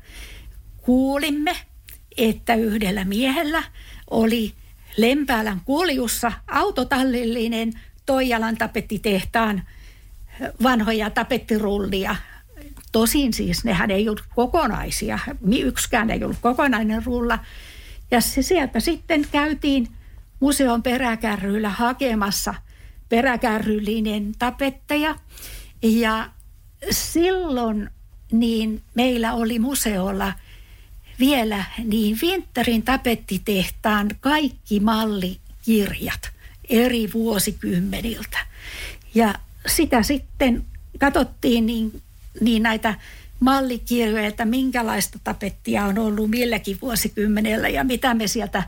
kuulimme, 0.77 1.57
että 2.17 2.55
yhdellä 2.55 3.05
miehellä 3.05 3.63
oli 4.11 4.53
Lempäälän 4.97 5.61
kuoliussa 5.65 6.33
autotallillinen 6.47 7.73
Toijalan 8.07 8.57
tapettitehtaan 8.57 9.63
vanhoja 10.63 11.11
tapettirullia 11.11 12.17
Tosin 12.93 13.33
siis 13.33 13.65
nehän 13.65 13.91
ei 13.91 14.09
ollut 14.09 14.25
kokonaisia, 14.35 15.19
yksikään 15.59 16.11
ei 16.11 16.25
ollut 16.25 16.39
kokonainen 16.41 17.05
rulla. 17.05 17.39
Ja 18.11 18.21
se 18.21 18.43
sieltä 18.43 18.81
sitten 18.81 19.27
käytiin 19.33 19.89
museon 20.41 20.83
peräkärryillä 20.83 21.69
hakemassa 21.69 22.55
peräkärryllinen 23.09 24.33
tapetteja. 24.39 25.15
Ja 25.83 26.29
silloin 26.91 27.91
niin 28.33 28.83
meillä 28.95 29.33
oli 29.33 29.59
museolla 29.59 30.33
vielä 31.19 31.65
niin 31.85 32.19
Winterin 32.23 32.83
tapettitehtaan 32.83 34.11
kaikki 34.21 34.81
mallikirjat 34.81 36.31
eri 36.69 37.11
vuosikymmeniltä. 37.15 38.39
Ja 39.15 39.35
sitä 39.67 40.03
sitten 40.03 40.65
katsottiin 40.99 41.67
niin, 41.67 42.03
niin 42.41 42.63
näitä 42.63 42.95
mallikirjoja, 43.41 44.27
että 44.27 44.45
minkälaista 44.45 45.19
tapettia 45.25 45.85
on 45.85 45.99
ollut 45.99 46.31
milläkin 46.31 46.79
vuosikymmenellä 46.83 47.69
ja 47.69 47.85
mitä 47.85 48.15
me 48.15 48.27
sieltä, 48.27 48.63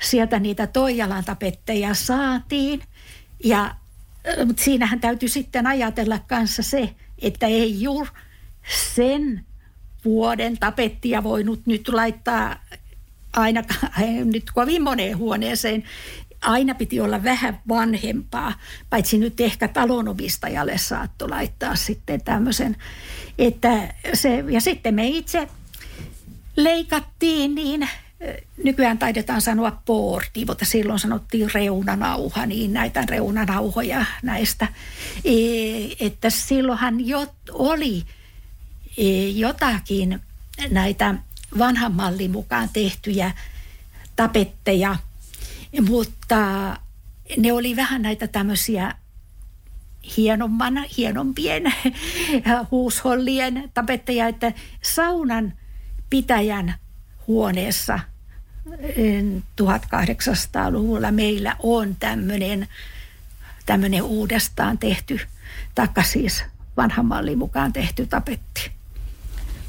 sieltä 0.00 0.38
niitä 0.38 0.66
Toijalan 0.66 1.24
tapetteja 1.24 1.94
saatiin. 1.94 2.82
Ja, 3.44 3.74
mutta 4.46 4.62
siinähän 4.62 5.00
täytyy 5.00 5.28
sitten 5.28 5.66
ajatella 5.66 6.18
kanssa 6.18 6.62
se, 6.62 6.94
että 7.18 7.46
ei 7.46 7.82
juuri 7.82 8.10
sen 8.94 9.44
vuoden 10.04 10.58
tapettia 10.58 11.22
voinut 11.22 11.66
nyt 11.66 11.88
laittaa 11.88 12.56
aina 13.32 13.62
nyt 14.32 14.50
kovin 14.54 14.82
moneen 14.82 15.16
huoneeseen. 15.16 15.84
Aina 16.40 16.74
piti 16.74 17.00
olla 17.00 17.24
vähän 17.24 17.60
vanhempaa, 17.68 18.52
paitsi 18.90 19.18
nyt 19.18 19.40
ehkä 19.40 19.68
talonomistajalle 19.68 20.78
saattoi 20.78 21.28
laittaa 21.28 21.76
sitten 21.76 22.22
tämmöisen. 22.22 22.76
Että 23.38 23.94
se, 24.14 24.44
ja 24.48 24.60
sitten 24.60 24.94
me 24.94 25.06
itse 25.06 25.48
leikattiin 26.56 27.54
niin, 27.54 27.88
nykyään 28.64 28.98
taidetaan 28.98 29.40
sanoa 29.40 29.82
porti, 29.84 30.44
mutta 30.44 30.64
silloin 30.64 30.98
sanottiin 30.98 31.50
reunanauha, 31.54 32.46
niin 32.46 32.72
näitä 32.72 33.04
reunanauhoja 33.08 34.04
näistä. 34.22 34.68
E, 35.24 35.32
että 36.00 36.30
silloinhan 36.30 37.06
jo 37.06 37.26
oli 37.52 38.04
E, 38.96 39.28
jotakin 39.28 40.20
näitä 40.70 41.14
vanhan 41.58 41.92
mallin 41.92 42.30
mukaan 42.30 42.68
tehtyjä 42.72 43.30
tapetteja, 44.16 44.96
mutta 45.88 46.76
ne 47.36 47.52
oli 47.52 47.76
vähän 47.76 48.02
näitä 48.02 48.26
tämmöisiä 48.28 48.94
hienomman, 50.16 50.84
hienompien 50.96 51.62
huushollien 52.70 53.70
tapetteja, 53.74 54.28
että 54.28 54.52
saunan 54.82 55.52
pitäjän 56.10 56.74
huoneessa 57.26 57.98
1800-luvulla 59.62 61.10
meillä 61.10 61.56
on 61.62 61.96
tämmöinen, 61.96 62.68
tämmöinen 63.66 64.02
uudestaan 64.02 64.78
tehty, 64.78 65.20
taikka 65.74 66.02
siis 66.02 66.44
vanhan 66.76 67.06
mallin 67.06 67.38
mukaan 67.38 67.72
tehty 67.72 68.06
tapetti. 68.06 68.79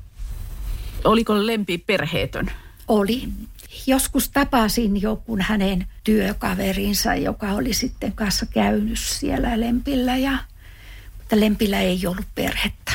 Oliko 1.03 1.45
lempi 1.45 1.77
perheetön? 1.77 2.51
Oli 2.87 3.29
joskus 3.87 4.29
tapasin 4.29 5.01
joku 5.01 5.37
hänen 5.41 5.87
työkaverinsa, 6.03 7.15
joka 7.15 7.47
oli 7.47 7.73
sitten 7.73 8.11
kanssa 8.11 8.45
käynyt 8.45 8.99
siellä 8.99 9.59
Lempillä, 9.59 10.17
ja, 10.17 10.37
mutta 11.17 11.39
Lempillä 11.39 11.79
ei 11.79 12.07
ollut 12.07 12.25
perhettä. 12.35 12.91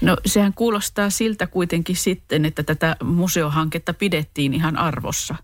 No 0.00 0.16
sehän 0.26 0.54
kuulostaa 0.54 1.10
siltä 1.10 1.46
kuitenkin 1.46 1.96
sitten, 1.96 2.44
että 2.44 2.62
tätä 2.62 2.96
museohanketta 3.04 3.94
pidettiin 3.94 4.54
ihan 4.54 4.76
arvossa. 4.76 5.34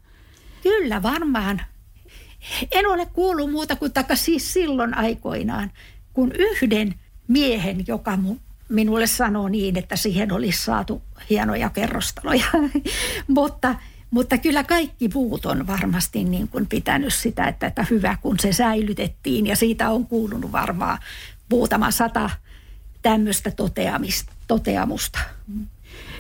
Kyllä 0.62 1.02
varmaan. 1.02 1.60
En 2.70 2.86
ole 2.86 3.06
kuullut 3.06 3.50
muuta 3.50 3.76
kuin 3.76 3.92
taka 3.92 4.16
siis 4.16 4.52
silloin 4.52 4.96
aikoinaan, 4.96 5.70
kun 6.12 6.32
yhden 6.32 6.94
miehen, 7.28 7.84
joka 7.86 8.18
minulle 8.68 9.06
sanoi 9.06 9.50
niin, 9.50 9.78
että 9.78 9.96
siihen 9.96 10.32
olisi 10.32 10.64
saatu 10.64 11.02
hienoja 11.30 11.70
kerrostaloja. 11.70 12.46
Mutta 13.28 13.74
mutta 14.10 14.38
kyllä 14.38 14.64
kaikki 14.64 15.10
muut 15.14 15.46
on 15.46 15.66
varmasti 15.66 16.24
niin 16.24 16.48
kuin 16.48 16.66
pitänyt 16.66 17.14
sitä, 17.14 17.44
että, 17.44 17.66
että 17.66 17.86
hyvä 17.90 18.18
kun 18.22 18.38
se 18.40 18.52
säilytettiin 18.52 19.46
ja 19.46 19.56
siitä 19.56 19.90
on 19.90 20.06
kuulunut 20.06 20.52
varmaan 20.52 20.98
muutama 21.50 21.90
sata 21.90 22.30
tämmöistä 23.02 23.52
toteamusta. 24.46 25.18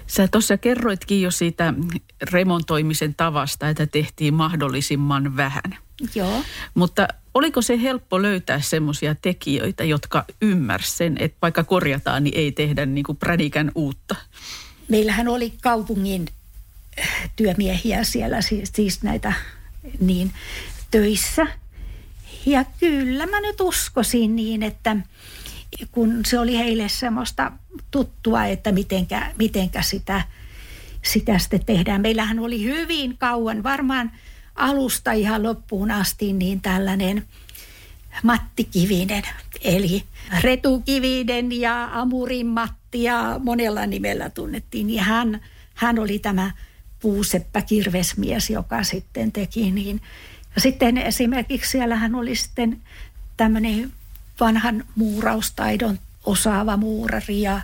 Sä 0.06 0.28
tuossa 0.28 0.58
kerroitkin 0.58 1.22
jo 1.22 1.30
siitä 1.30 1.74
remontoimisen 2.22 3.14
tavasta, 3.14 3.68
että 3.68 3.86
tehtiin 3.86 4.34
mahdollisimman 4.34 5.36
vähän. 5.36 5.76
Joo. 6.14 6.42
Mutta 6.74 7.08
oliko 7.34 7.62
se 7.62 7.82
helppo 7.82 8.22
löytää 8.22 8.60
semmoisia 8.60 9.14
tekijöitä, 9.14 9.84
jotka 9.84 10.24
ymmärsivät 10.42 10.96
sen, 10.96 11.16
että 11.18 11.38
vaikka 11.42 11.64
korjataan, 11.64 12.24
niin 12.24 12.36
ei 12.36 12.52
tehdä 12.52 12.86
niin 12.86 13.04
kuin 13.04 13.18
uutta? 13.74 14.16
Meillähän 14.88 15.28
oli 15.28 15.52
kaupungin 15.62 16.26
työmiehiä 17.36 18.04
siellä, 18.04 18.42
siis, 18.42 18.70
siis 18.74 19.02
näitä 19.02 19.32
niin 20.00 20.32
töissä. 20.90 21.46
Ja 22.46 22.64
kyllä 22.80 23.26
mä 23.26 23.40
nyt 23.40 23.60
uskoisin 23.60 24.36
niin, 24.36 24.62
että 24.62 24.96
kun 25.90 26.20
se 26.26 26.38
oli 26.38 26.58
heille 26.58 26.88
semmoista 26.88 27.52
tuttua, 27.90 28.44
että 28.44 28.72
mitenkä, 28.72 29.32
mitenkä 29.38 29.82
sitä, 29.82 30.22
sitä 31.02 31.38
sitten 31.38 31.64
tehdään. 31.64 32.00
Meillähän 32.00 32.38
oli 32.38 32.64
hyvin 32.64 33.18
kauan, 33.18 33.62
varmaan 33.62 34.12
alusta 34.54 35.12
ihan 35.12 35.42
loppuun 35.42 35.90
asti, 35.90 36.32
niin 36.32 36.60
tällainen 36.60 37.26
Matti 38.22 38.64
Kivinen, 38.64 39.22
eli 39.60 40.04
Retu 40.40 40.80
Kivinen 40.80 41.60
ja 41.60 41.88
Amurin 41.92 42.46
Matti 42.46 43.02
ja 43.02 43.40
monella 43.44 43.86
nimellä 43.86 44.30
tunnettiin. 44.30 44.86
Niin 44.86 45.02
hän, 45.02 45.40
hän 45.74 45.98
oli 45.98 46.18
tämä 46.18 46.50
puuseppä 47.00 47.62
kirvesmies, 47.62 48.50
joka 48.50 48.82
sitten 48.82 49.32
teki 49.32 49.70
niin. 49.70 50.00
Ja 50.54 50.60
sitten 50.60 50.98
esimerkiksi 50.98 51.70
siellähän 51.70 52.14
oli 52.14 52.36
sitten 52.36 52.80
tämmöinen 53.36 53.92
vanhan 54.40 54.84
muuraustaidon 54.94 55.98
osaava 56.24 56.76
muurari 56.76 57.40
ja 57.40 57.60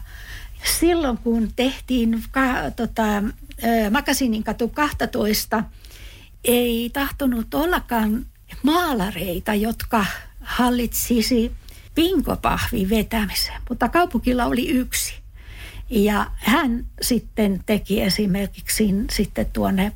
silloin 0.78 1.18
kun 1.18 1.52
tehtiin 1.56 2.22
ka, 2.30 2.70
tota, 2.76 3.02
Makasinin 3.90 4.44
katu 4.44 4.68
12, 4.68 5.64
ei 6.44 6.90
tahtonut 6.92 7.54
ollakaan 7.54 8.26
maalareita, 8.62 9.54
jotka 9.54 10.06
hallitsisi 10.40 11.52
pinkopahvin 11.94 12.90
vetämisen, 12.90 13.62
mutta 13.68 13.88
kaupunkilla 13.88 14.44
oli 14.44 14.68
yksi. 14.68 15.25
Ja 15.90 16.30
hän 16.34 16.84
sitten 17.02 17.60
teki 17.66 18.02
esimerkiksi 18.02 18.94
sitten 19.10 19.46
tuonne 19.52 19.92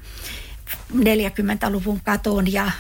40-luvun 0.95 2.01
katon 2.05 2.53
ja 2.53 2.71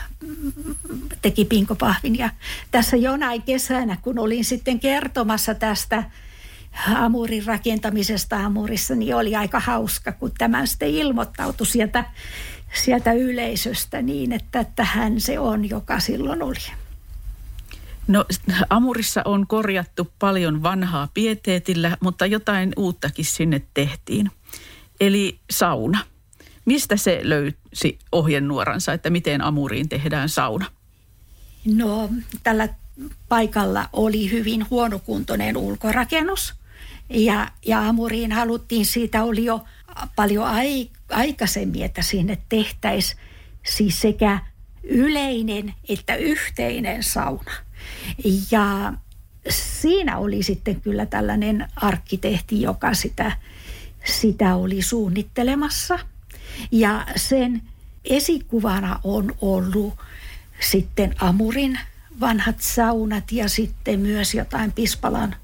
teki 1.22 1.44
pinkopahvin. 1.44 2.18
Ja 2.18 2.30
tässä 2.70 2.96
jonain 2.96 3.42
kesänä, 3.42 3.96
kun 4.02 4.18
olin 4.18 4.44
sitten 4.44 4.80
kertomassa 4.80 5.54
tästä 5.54 6.04
Amurin 6.94 7.46
rakentamisesta 7.46 8.36
Amurissa, 8.36 8.94
niin 8.94 9.14
oli 9.14 9.36
aika 9.36 9.60
hauska, 9.60 10.12
kun 10.12 10.32
tämä 10.38 10.66
sitten 10.66 10.88
ilmoittautui 10.88 11.66
sieltä, 11.66 12.04
sieltä 12.84 13.12
yleisöstä 13.12 14.02
niin, 14.02 14.32
että, 14.32 14.60
että 14.60 14.84
hän 14.84 15.20
se 15.20 15.38
on, 15.38 15.68
joka 15.68 16.00
silloin 16.00 16.42
oli. 16.42 16.72
No 18.10 18.24
Amurissa 18.70 19.22
on 19.24 19.46
korjattu 19.46 20.08
paljon 20.18 20.62
vanhaa 20.62 21.08
pieteetillä, 21.14 21.96
mutta 22.00 22.26
jotain 22.26 22.72
uuttakin 22.76 23.24
sinne 23.24 23.62
tehtiin. 23.74 24.30
Eli 25.00 25.38
sauna. 25.50 25.98
Mistä 26.64 26.96
se 26.96 27.20
löysi 27.22 27.98
ohjenuoransa, 28.12 28.92
että 28.92 29.10
miten 29.10 29.42
Amuriin 29.42 29.88
tehdään 29.88 30.28
sauna? 30.28 30.66
No 31.74 32.10
tällä 32.42 32.68
paikalla 33.28 33.88
oli 33.92 34.30
hyvin 34.30 34.70
huonokuntoinen 34.70 35.56
ulkorakennus 35.56 36.54
ja, 37.10 37.50
ja 37.66 37.88
Amuriin 37.88 38.32
haluttiin, 38.32 38.86
siitä 38.86 39.24
oli 39.24 39.44
jo 39.44 39.64
paljon 40.16 40.44
ai, 40.44 40.90
aikaisemmin, 41.10 41.82
että 41.82 42.02
sinne 42.02 42.38
tehtäisiin 42.48 43.20
siis 43.66 44.00
sekä 44.00 44.38
yleinen 44.82 45.74
että 45.88 46.16
yhteinen 46.16 47.02
sauna. 47.02 47.52
Ja 48.50 48.92
siinä 49.48 50.18
oli 50.18 50.42
sitten 50.42 50.80
kyllä 50.80 51.06
tällainen 51.06 51.68
arkkitehti, 51.76 52.62
joka 52.62 52.94
sitä, 52.94 53.32
sitä 54.04 54.54
oli 54.54 54.82
suunnittelemassa. 54.82 55.98
Ja 56.70 57.06
sen 57.16 57.62
esikuvana 58.04 59.00
on 59.04 59.34
ollut 59.40 59.94
sitten 60.60 61.14
Amurin 61.20 61.78
vanhat 62.20 62.60
saunat 62.60 63.32
ja 63.32 63.48
sitten 63.48 64.00
myös 64.00 64.34
jotain 64.34 64.72
Pispalan, 64.72 65.36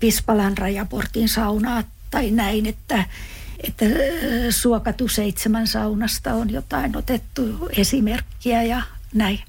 Pispalan 0.00 0.58
rajaportin 0.58 1.28
saunaa 1.28 1.82
tai 2.10 2.30
näin, 2.30 2.66
että, 2.66 3.04
että 3.62 3.84
Suokatu 4.50 5.08
seitsemän 5.08 5.66
saunasta 5.66 6.34
on 6.34 6.50
jotain 6.50 6.96
otettu 6.96 7.68
esimerkkiä 7.76 8.62
ja 8.62 8.82
näin. 9.14 9.47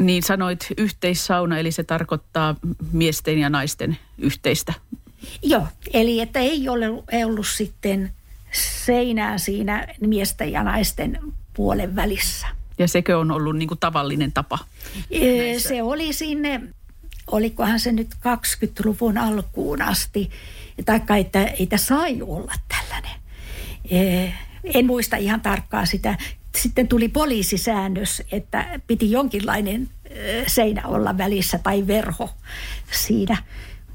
Niin 0.00 0.22
sanoit 0.22 0.66
yhteissauna, 0.78 1.58
eli 1.58 1.72
se 1.72 1.82
tarkoittaa 1.82 2.56
miesten 2.92 3.38
ja 3.38 3.50
naisten 3.50 3.98
yhteistä. 4.18 4.74
Joo, 5.42 5.66
eli 5.92 6.20
että 6.20 6.38
ei 6.38 6.68
ole 6.68 6.86
ollut 7.26 7.46
sitten 7.46 8.12
seinää 8.52 9.38
siinä 9.38 9.86
miesten 10.00 10.52
ja 10.52 10.62
naisten 10.62 11.18
puolen 11.54 11.96
välissä. 11.96 12.46
Ja 12.78 12.88
sekö 12.88 13.18
on 13.18 13.30
ollut 13.30 13.56
niin 13.56 13.68
kuin 13.68 13.80
tavallinen 13.80 14.32
tapa? 14.32 14.58
Näissä? 15.10 15.68
Se 15.68 15.82
oli 15.82 16.12
sinne, 16.12 16.60
olikohan 17.26 17.80
se 17.80 17.92
nyt 17.92 18.08
20-luvun 18.14 19.18
alkuun 19.18 19.82
asti, 19.82 20.30
taikka 20.84 21.16
että, 21.16 21.54
että 21.58 21.76
sai 21.76 22.22
olla 22.22 22.52
tällainen. 22.68 23.20
En 24.64 24.86
muista 24.86 25.16
ihan 25.16 25.40
tarkkaa 25.40 25.86
sitä. 25.86 26.18
Sitten 26.58 26.88
tuli 26.88 27.08
poliisisäännös, 27.08 28.22
että 28.32 28.80
piti 28.86 29.10
jonkinlainen 29.10 29.88
seinä 30.46 30.82
olla 30.86 31.18
välissä 31.18 31.58
tai 31.58 31.86
verho 31.86 32.30
siinä. 32.92 33.36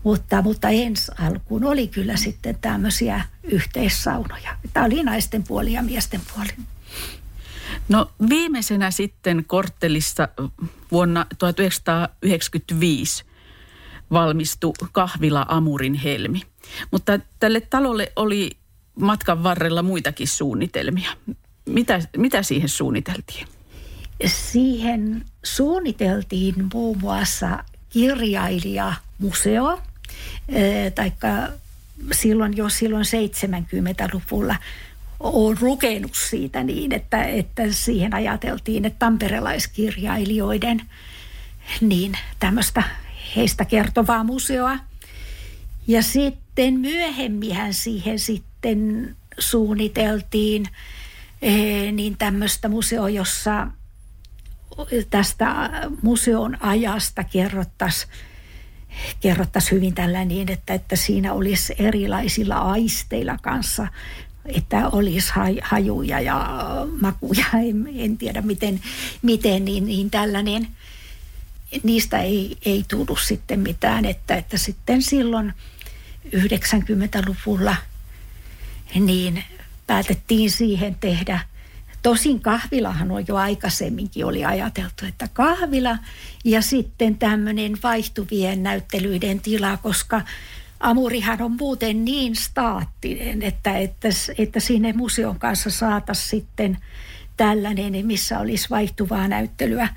Mutta, 0.03 0.41
mutta 0.41 0.69
ensi 0.69 1.11
alkuun 1.19 1.63
oli 1.63 1.87
kyllä 1.87 2.15
sitten 2.15 2.57
tämmöisiä 2.61 3.21
yhteissaunoja. 3.43 4.57
Tämä 4.73 4.85
oli 4.85 5.03
naisten 5.03 5.43
puoli 5.43 5.73
ja 5.73 5.83
miesten 5.83 6.21
puoli. 6.33 6.49
No 7.89 8.11
viimeisenä 8.29 8.91
sitten 8.91 9.43
korttelissa 9.47 10.27
vuonna 10.91 11.25
1995 11.37 13.23
valmistui 14.11 14.73
kahvila 14.91 15.45
Amurin 15.49 15.93
helmi. 15.93 16.41
Mutta 16.91 17.19
tälle 17.39 17.61
talolle 17.61 18.11
oli 18.15 18.51
matkan 18.99 19.43
varrella 19.43 19.81
muitakin 19.81 20.27
suunnitelmia. 20.27 21.09
Mitä, 21.65 21.99
mitä 22.17 22.43
siihen 22.43 22.69
suunniteltiin? 22.69 23.47
Siihen 24.25 25.25
suunniteltiin 25.43 26.55
muun 26.73 26.97
muassa 26.97 27.63
kirjailijamuseo, 27.89 29.81
taikka 30.95 31.27
silloin 32.11 32.57
jo 32.57 32.69
silloin 32.69 33.05
70-luvulla 33.05 34.55
olen 35.19 35.57
lukenut 35.61 36.15
siitä 36.15 36.63
niin, 36.63 36.93
että, 36.93 37.23
että 37.23 37.63
siihen 37.71 38.13
ajateltiin, 38.13 38.85
että 38.85 38.99
tamperelaiskirjailijoiden 38.99 40.81
niin 41.81 42.17
tämmöistä 42.39 42.83
heistä 43.35 43.65
kertovaa 43.65 44.23
museoa. 44.23 44.77
Ja 45.87 46.03
sitten 46.03 46.73
myöhemmin 46.73 47.55
siihen 47.71 48.19
sitten 48.19 49.15
suunniteltiin 49.39 50.65
eh, 50.65 50.71
niin 51.91 52.17
tämmöistä 52.17 52.69
museo, 52.69 53.07
jossa 53.07 53.67
tästä 55.09 55.69
museon 56.01 56.57
ajasta 56.61 57.23
kerrottaisiin 57.23 58.11
kerrottaisi 59.19 59.71
hyvin 59.71 59.95
tällä 59.95 60.25
niin, 60.25 60.51
että, 60.51 60.73
että 60.73 60.95
siinä 60.95 61.33
olisi 61.33 61.75
erilaisilla 61.79 62.55
aisteilla 62.55 63.37
kanssa 63.41 63.87
että 64.45 64.89
olisi 64.89 65.31
hajuja 65.61 66.19
ja 66.19 66.47
makuja, 67.01 67.45
en, 67.53 67.89
en 67.95 68.17
tiedä 68.17 68.41
miten, 68.41 68.81
miten 69.21 69.65
niin, 69.65 69.85
niin 69.85 70.11
tällainen, 70.11 70.67
niistä 71.83 72.19
ei, 72.19 72.57
ei 72.65 72.85
tullut 72.87 73.19
sitten 73.21 73.59
mitään, 73.59 74.05
että, 74.05 74.35
että 74.35 74.57
sitten 74.57 75.01
silloin 75.01 75.53
90-luvulla 76.35 77.75
niin 78.95 79.43
päätettiin 79.87 80.51
siihen 80.51 80.95
tehdä. 80.99 81.39
Tosin 82.01 82.39
kahvilahan 82.39 83.11
on 83.11 83.25
jo 83.27 83.35
aikaisemminkin 83.35 84.25
oli 84.25 84.45
ajateltu, 84.45 85.05
että 85.07 85.27
kahvila 85.33 85.97
ja 86.43 86.61
sitten 86.61 87.17
tämmöinen 87.17 87.77
vaihtuvien 87.83 88.63
näyttelyiden 88.63 89.39
tila, 89.39 89.77
koska 89.77 90.21
Amurihan 90.79 91.41
on 91.41 91.51
muuten 91.51 92.05
niin 92.05 92.35
staattinen, 92.35 93.41
että, 93.41 93.77
että, 93.77 94.07
että 94.37 94.59
sinne 94.59 94.93
museon 94.93 95.39
kanssa 95.39 95.69
saataisiin 95.69 96.29
sitten 96.29 96.77
tällainen, 97.37 98.05
missä 98.05 98.39
olisi 98.39 98.69
vaihtuvaa 98.69 99.27
näyttelyä. 99.27 99.87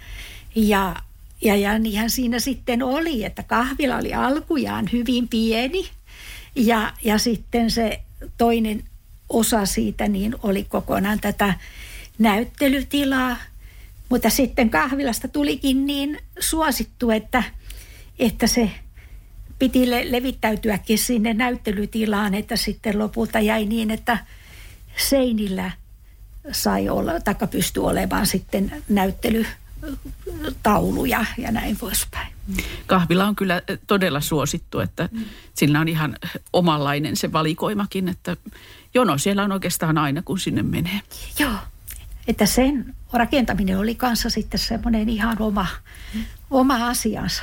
Ja, 0.54 0.96
ja, 1.42 1.56
ja 1.56 1.78
niinhän 1.78 2.10
siinä 2.10 2.38
sitten 2.38 2.82
oli, 2.82 3.24
että 3.24 3.42
kahvila 3.42 3.96
oli 3.96 4.14
alkujaan 4.14 4.88
hyvin 4.92 5.28
pieni 5.28 5.90
ja, 6.54 6.92
ja 7.04 7.18
sitten 7.18 7.70
se 7.70 8.00
toinen 8.38 8.84
osa 9.28 9.66
siitä 9.66 10.08
niin 10.08 10.34
oli 10.42 10.64
kokonaan 10.64 11.20
tätä 11.20 11.54
näyttelytilaa. 12.18 13.36
Mutta 14.08 14.30
sitten 14.30 14.70
kahvilasta 14.70 15.28
tulikin 15.28 15.86
niin 15.86 16.18
suosittu, 16.40 17.10
että, 17.10 17.42
että 18.18 18.46
se– 18.46 18.70
piti 19.58 19.90
le- 19.90 20.12
levittäytyäkin 20.12 20.98
sinne 20.98 21.34
näyttelytilaan, 21.34 22.34
että 22.34 22.56
sitten 22.56 22.98
lopulta 22.98 23.40
jäi 23.40 23.64
niin, 23.64 23.90
että 23.90 24.18
seinillä 24.96 25.70
sai 26.52 26.88
olla, 26.88 27.20
taikka 27.20 27.46
pystyi 27.46 27.82
olemaan 27.82 28.26
sitten 28.26 28.82
näyttelytauluja 28.88 31.24
ja 31.38 31.52
näin 31.52 31.76
poispäin. 31.76 32.27
Kahvila 32.86 33.24
on 33.24 33.36
kyllä 33.36 33.62
todella 33.86 34.20
suosittu, 34.20 34.80
että 34.80 35.08
mm. 35.12 35.24
sillä 35.54 35.80
on 35.80 35.88
ihan 35.88 36.16
omanlainen 36.52 37.16
se 37.16 37.32
valikoimakin, 37.32 38.08
että 38.08 38.36
jono 38.94 39.18
siellä 39.18 39.42
on 39.42 39.52
oikeastaan 39.52 39.98
aina, 39.98 40.22
kun 40.22 40.38
sinne 40.38 40.62
menee. 40.62 41.00
Joo, 41.38 41.54
että 42.28 42.46
sen 42.46 42.94
rakentaminen 43.12 43.78
oli 43.78 43.94
kanssa 43.94 44.30
sitten 44.30 44.60
semmoinen 44.60 45.08
ihan 45.08 45.36
oma, 45.40 45.66
mm. 46.14 46.24
oma 46.50 46.88
asiansa. 46.88 47.42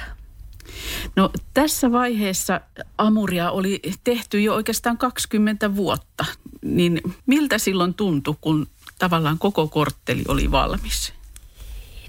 No 1.16 1.32
tässä 1.54 1.92
vaiheessa 1.92 2.62
Amuria 2.98 3.52
oli 3.52 3.82
tehty 4.04 4.42
jo 4.42 4.54
oikeastaan 4.54 4.98
20 4.98 5.76
vuotta. 5.76 6.26
Niin 6.62 7.02
miltä 7.26 7.58
silloin 7.58 7.94
tuntui, 7.94 8.36
kun 8.42 8.68
tavallaan 9.00 9.40
koko 9.40 9.68
kortteli 9.68 10.24
oli 10.28 10.52
valmis? 10.52 11.14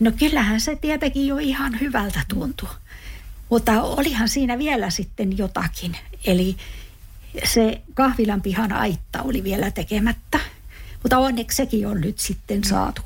No 0.00 0.12
kyllähän 0.18 0.60
se 0.60 0.76
tietenkin 0.76 1.26
jo 1.26 1.38
ihan 1.38 1.80
hyvältä 1.80 2.20
tuntui. 2.28 2.68
Mutta 3.50 3.82
olihan 3.82 4.28
siinä 4.28 4.58
vielä 4.58 4.90
sitten 4.90 5.38
jotakin. 5.38 5.96
Eli 6.24 6.56
se 7.44 7.80
kahvilan 7.94 8.42
pihan 8.42 8.72
aitta 8.72 9.22
oli 9.22 9.44
vielä 9.44 9.70
tekemättä. 9.70 10.40
Mutta 11.02 11.18
onneksi 11.18 11.56
sekin 11.56 11.86
on 11.86 12.00
nyt 12.00 12.18
sitten 12.18 12.64
saatu, 12.64 13.02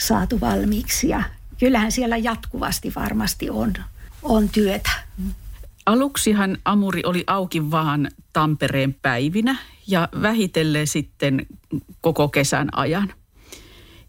saatu 0.00 0.40
valmiiksi. 0.40 1.08
Ja 1.08 1.22
kyllähän 1.58 1.92
siellä 1.92 2.16
jatkuvasti 2.16 2.92
varmasti 2.94 3.50
on 3.50 3.74
on 4.22 4.48
työtä. 4.48 4.90
Aluksihan 5.86 6.58
Amuri 6.64 7.02
oli 7.04 7.24
auki 7.26 7.70
vaan 7.70 8.08
Tampereen 8.32 8.94
päivinä 9.02 9.56
ja 9.86 10.08
vähitellen 10.22 10.86
sitten 10.86 11.46
koko 12.00 12.28
kesän 12.28 12.68
ajan. 12.72 13.12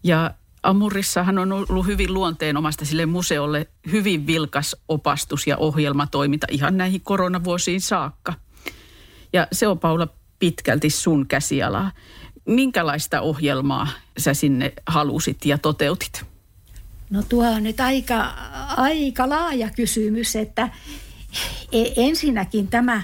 Ja 0.04 0.34
Amurissahan 0.64 1.38
on 1.38 1.52
ollut 1.52 1.86
hyvin 1.86 2.14
luonteenomasta 2.14 2.86
sille 2.86 3.06
museolle 3.06 3.68
hyvin 3.92 4.28
vilkas 4.28 4.76
opastus 4.88 5.48
ja 5.48 5.58
ohjelmatoiminta 5.58 6.48
ihan 6.52 6.78
näihin 6.78 7.02
koronavuosiin 7.02 7.82
saakka. 7.82 8.34
Ja 9.34 9.48
se 9.52 9.68
on 9.68 9.80
Paula 9.80 10.08
pitkälti 10.40 10.90
sun 10.90 11.28
käsialaa. 11.28 11.92
Minkälaista 12.46 13.22
ohjelmaa 13.22 13.88
sä 14.18 14.34
sinne 14.34 14.74
halusit 14.88 15.46
ja 15.46 15.58
toteutit? 15.58 16.26
No 17.10 17.24
tuo 17.30 17.48
on 17.48 17.64
nyt 17.64 17.80
aika, 17.80 18.34
aika 18.78 19.30
laaja 19.30 19.70
kysymys, 19.76 20.36
että 20.36 20.70
e, 21.72 21.84
ensinnäkin 21.96 22.68
tämä, 22.68 23.02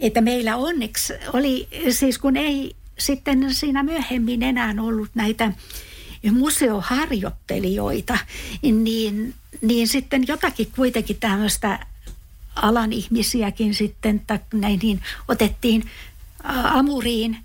että 0.00 0.20
meillä 0.20 0.56
onneksi 0.56 1.12
oli, 1.32 1.68
siis 1.90 2.18
kun 2.18 2.36
ei 2.36 2.76
sitten 2.98 3.54
siinä 3.54 3.82
myöhemmin 3.82 4.42
enää 4.42 4.74
ollut 4.80 5.10
näitä 5.14 5.52
museoharjoittelijoita, 6.34 8.18
niin, 8.62 9.34
niin 9.60 9.88
sitten 9.88 10.24
jotakin 10.28 10.68
kuitenkin 10.76 11.16
tämmöistä 11.20 11.86
alan 12.56 12.92
ihmisiäkin 12.92 13.74
sitten 13.74 14.22
näin, 14.52 14.78
niin 14.82 15.00
otettiin 15.28 15.90
Amuriin 16.64 17.36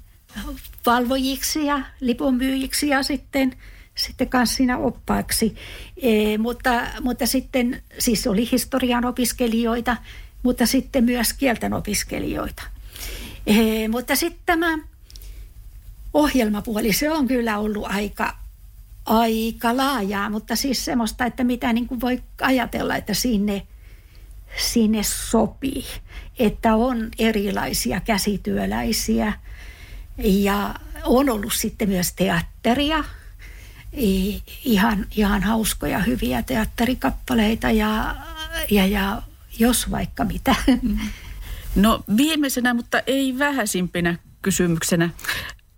valvojiksi 0.85 1.65
ja 1.65 1.81
lipunmyyjiksi 1.99 2.87
ja 2.87 3.03
sitten, 3.03 3.55
sitten 3.95 4.29
kanssa 4.29 4.55
siinä 4.55 4.77
oppaiksi. 4.77 5.55
E, 5.97 6.37
mutta, 6.37 6.81
mutta 7.01 7.25
sitten 7.25 7.83
siis 7.99 8.27
oli 8.27 8.49
historian 8.51 9.05
opiskelijoita, 9.05 9.97
mutta 10.43 10.65
sitten 10.65 11.03
myös 11.03 11.33
kielten 11.33 11.73
opiskelijoita. 11.73 12.63
E, 13.47 13.87
mutta 13.87 14.15
sitten 14.15 14.43
tämä 14.45 14.77
ohjelmapuoli, 16.13 16.93
se 16.93 17.11
on 17.11 17.27
kyllä 17.27 17.57
ollut 17.57 17.85
aika, 17.87 18.35
aika 19.05 19.77
laajaa, 19.77 20.29
mutta 20.29 20.55
siis 20.55 20.85
semmoista, 20.85 21.25
että 21.25 21.43
mitä 21.43 21.73
niin 21.73 21.87
kuin 21.87 22.01
voi 22.01 22.23
ajatella, 22.41 22.95
että 22.95 23.13
sinne, 23.13 23.67
sinne 24.57 25.03
sopii. 25.03 25.85
Että 26.39 26.75
on 26.75 27.11
erilaisia 27.19 27.99
käsityöläisiä 27.99 29.33
ja 30.17 30.75
on 31.03 31.29
ollut 31.29 31.53
sitten 31.53 31.89
myös 31.89 32.13
teatteria, 32.13 33.03
ihan, 34.65 35.07
ihan 35.15 35.43
hauskoja, 35.43 35.99
hyviä 35.99 36.43
teatterikappaleita 36.43 37.71
ja, 37.71 38.15
ja, 38.71 38.87
ja 38.87 39.21
jos 39.59 39.91
vaikka 39.91 40.23
mitä. 40.25 40.55
No 41.75 42.03
viimeisenä, 42.17 42.73
mutta 42.73 43.01
ei 43.07 43.39
vähäisimpänä 43.39 44.17
kysymyksenä. 44.41 45.09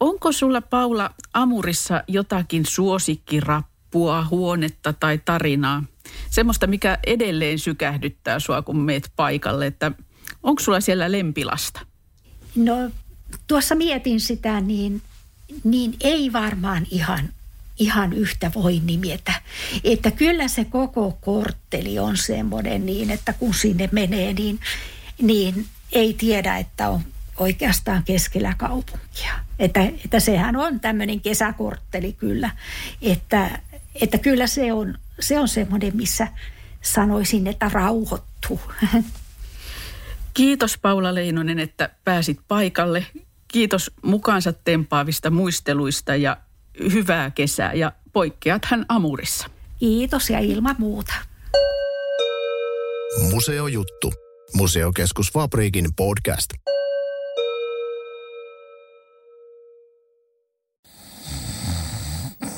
Onko 0.03 0.31
sulla 0.31 0.61
Paula 0.61 1.13
Amurissa 1.33 2.03
jotakin 2.07 2.65
suosikkirappua, 2.65 4.27
huonetta 4.31 4.93
tai 4.93 5.19
tarinaa? 5.25 5.83
Semmoista, 6.29 6.67
mikä 6.67 6.97
edelleen 7.05 7.59
sykähdyttää 7.59 8.39
sua, 8.39 8.61
kun 8.61 8.79
meet 8.79 9.11
paikalle, 9.15 9.67
että 9.67 9.91
onko 10.43 10.61
sulla 10.61 10.81
siellä 10.81 11.11
lempilasta? 11.11 11.79
No 12.55 12.73
tuossa 13.47 13.75
mietin 13.75 14.19
sitä, 14.19 14.61
niin, 14.61 15.01
niin 15.63 15.95
ei 15.99 16.33
varmaan 16.33 16.87
ihan, 16.91 17.29
ihan 17.79 18.13
yhtä 18.13 18.51
voi 18.55 18.81
nimetä. 18.85 19.33
Että 19.83 20.11
kyllä 20.11 20.47
se 20.47 20.65
koko 20.65 21.17
kortteli 21.21 21.99
on 21.99 22.17
semmoinen 22.17 22.85
niin, 22.85 23.11
että 23.11 23.33
kun 23.33 23.53
sinne 23.53 23.89
menee, 23.91 24.33
niin, 24.33 24.59
niin 25.21 25.65
ei 25.91 26.13
tiedä, 26.13 26.57
että 26.57 26.89
on 26.89 27.01
oikeastaan 27.37 28.03
keskellä 28.03 28.53
kaupunkia. 28.57 29.33
Että, 29.59 29.79
että 30.05 30.19
sehän 30.19 30.55
on 30.55 30.79
tämmöinen 30.79 31.21
kesäkortteli 31.21 32.13
kyllä, 32.13 32.49
että, 33.01 33.59
että 34.01 34.17
kyllä 34.17 34.47
se 34.47 34.73
on, 34.73 34.97
se 35.19 35.39
on 35.39 35.47
semmoinen, 35.47 35.95
missä 35.95 36.27
sanoisin, 36.81 37.47
että 37.47 37.69
rauhoittuu. 37.73 38.61
Kiitos 40.33 40.77
Paula 40.77 41.15
Leinonen, 41.15 41.59
että 41.59 41.89
pääsit 42.05 42.39
paikalle. 42.47 43.05
Kiitos 43.47 43.91
mukaansa 44.03 44.53
tempaavista 44.53 45.29
muisteluista 45.29 46.15
ja 46.15 46.37
hyvää 46.93 47.31
kesää 47.31 47.73
ja 47.73 47.91
poikkeathan 48.13 48.85
Amurissa. 48.89 49.47
Kiitos 49.79 50.29
ja 50.29 50.39
ilman 50.39 50.75
muuta. 50.79 51.13
Museojuttu. 53.31 54.13
Museokeskus 54.53 55.31
Fabriikin 55.33 55.93
podcast. 55.95 56.49